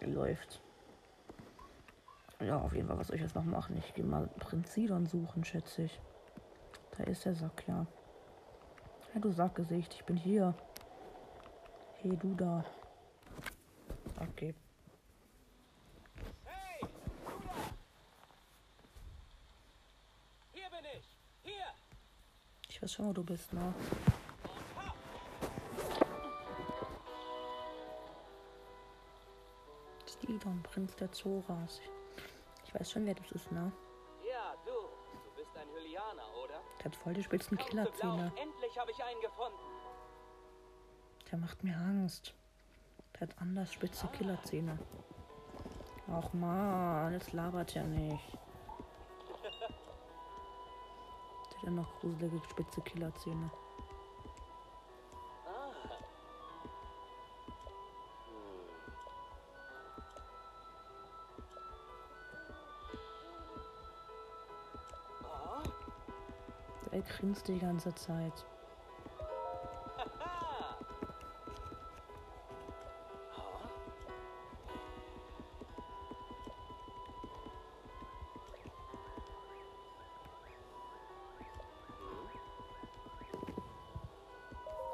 Läuft. 0.00 0.62
Ja, 2.40 2.58
auf 2.58 2.74
jeden 2.74 2.88
Fall, 2.88 2.98
was 2.98 3.08
soll 3.08 3.16
ich 3.16 3.22
jetzt 3.22 3.34
noch 3.34 3.44
machen? 3.44 3.76
Ich 3.76 3.92
gehe 3.92 4.04
mal 4.04 4.26
Prinz 4.38 4.72
Sidon 4.72 5.06
suchen, 5.06 5.44
schätze 5.44 5.82
ich. 5.82 6.00
Da 6.96 7.04
ist 7.04 7.24
der 7.26 7.34
Sack, 7.34 7.64
ja. 7.68 7.86
Ja, 9.14 9.20
du 9.20 9.30
Sackgesicht, 9.30 9.92
ich 9.94 10.04
bin 10.04 10.16
hier. 10.16 10.54
Hey, 11.98 12.16
du 12.16 12.34
da. 12.34 12.64
Okay. 14.18 14.54
Ich 22.68 22.82
weiß 22.82 22.92
schon, 22.94 23.08
wo 23.08 23.12
du 23.12 23.22
bist, 23.22 23.52
ne? 23.52 23.74
Stilton, 30.06 30.62
Prinz 30.62 30.96
der 30.96 31.12
Zoras. 31.12 31.82
Ich 32.72 32.78
weiß 32.78 32.92
schon, 32.92 33.04
wer 33.04 33.14
das 33.14 33.32
ist, 33.32 33.50
ne? 33.50 33.72
Ja, 34.24 34.54
du. 34.64 34.70
Du 35.24 35.34
bist 35.34 35.50
ein 35.56 35.66
Hylianer, 35.74 36.22
oder? 36.44 36.60
Der 36.78 36.84
hat 36.84 36.94
voll 36.94 37.14
die 37.14 37.22
spitzen 37.24 37.58
Killerzähne. 37.58 38.32
Endlich 38.40 38.78
habe 38.78 38.92
ich 38.92 39.02
einen 39.02 39.20
gefunden. 39.20 39.58
Der 41.32 41.38
macht 41.38 41.64
mir 41.64 41.76
Angst. 41.76 42.32
Der 43.14 43.22
hat 43.22 43.36
anders 43.40 43.72
spitze 43.72 44.06
Killerzähne. 44.06 44.78
Ach 46.12 46.32
man, 46.32 47.12
jetzt 47.12 47.32
labert 47.32 47.74
er 47.74 47.82
nicht. 47.82 48.38
Der 51.50 51.58
hat 51.58 51.64
ja 51.64 51.70
noch 51.70 51.98
gruselige 51.98 52.40
spitze 52.48 52.80
Killerzähne. 52.82 53.50
Grinst 67.20 67.48
die 67.48 67.58
ganze 67.58 67.94
Zeit. 67.94 68.46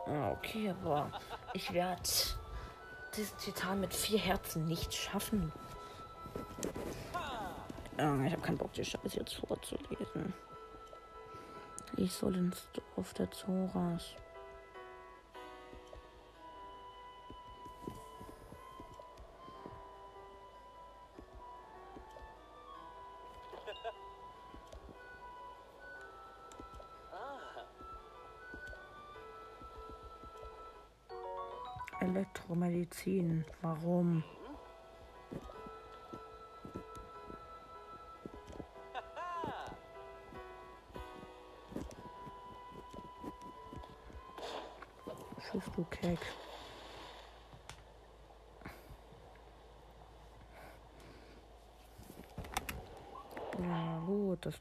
Ah, 0.06 0.30
Okay, 0.32 0.70
aber 0.70 1.10
ich 1.52 1.72
werde 1.72 2.02
diesen 3.16 3.38
Titan 3.38 3.80
mit 3.80 3.92
vier 3.94 4.18
Herzen 4.18 4.66
nicht 4.66 4.94
schaffen. 4.94 5.52
Ah, 7.98 8.24
Ich 8.26 8.32
habe 8.32 8.42
keinen 8.42 8.58
Bock, 8.58 8.72
die 8.74 8.84
Scheiße 8.84 9.16
jetzt 9.18 9.34
vorzulesen. 9.34 10.34
Ich 11.98 12.12
soll 12.12 12.36
ins 12.36 12.68
Dorf 12.94 13.14
der 13.14 13.30
Zoras. 13.30 14.14
Elektromedizin. 32.00 33.46
Warum? 33.62 34.22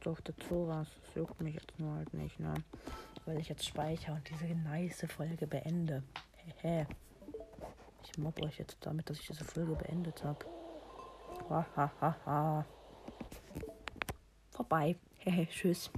Dorf 0.06 0.22
der 0.22 0.38
Zoras. 0.38 0.88
Das 1.02 1.16
juckt 1.16 1.42
mich 1.42 1.56
jetzt 1.56 1.80
nur 1.80 1.96
halt 1.96 2.14
nicht, 2.14 2.40
ne? 2.40 2.54
Weil 3.26 3.40
ich 3.40 3.50
jetzt 3.50 3.66
speichere 3.66 4.14
und 4.14 4.30
diese 4.30 4.46
nice 4.46 5.06
Folge 5.08 5.48
beende. 5.48 6.04
Hehe. 6.58 6.88
Ich 8.04 8.18
mobb 8.20 8.40
euch 8.44 8.60
jetzt 8.60 8.78
damit, 8.82 9.10
dass 9.10 9.20
ich 9.20 9.28
diese 9.28 9.44
Folge 9.44 9.76
beendet 9.76 10.24
habe. 10.24 10.46
Hahaha. 11.50 12.66
Vorbei. 14.52 14.96
Hehe, 15.18 15.48
tschüss. 15.48 15.90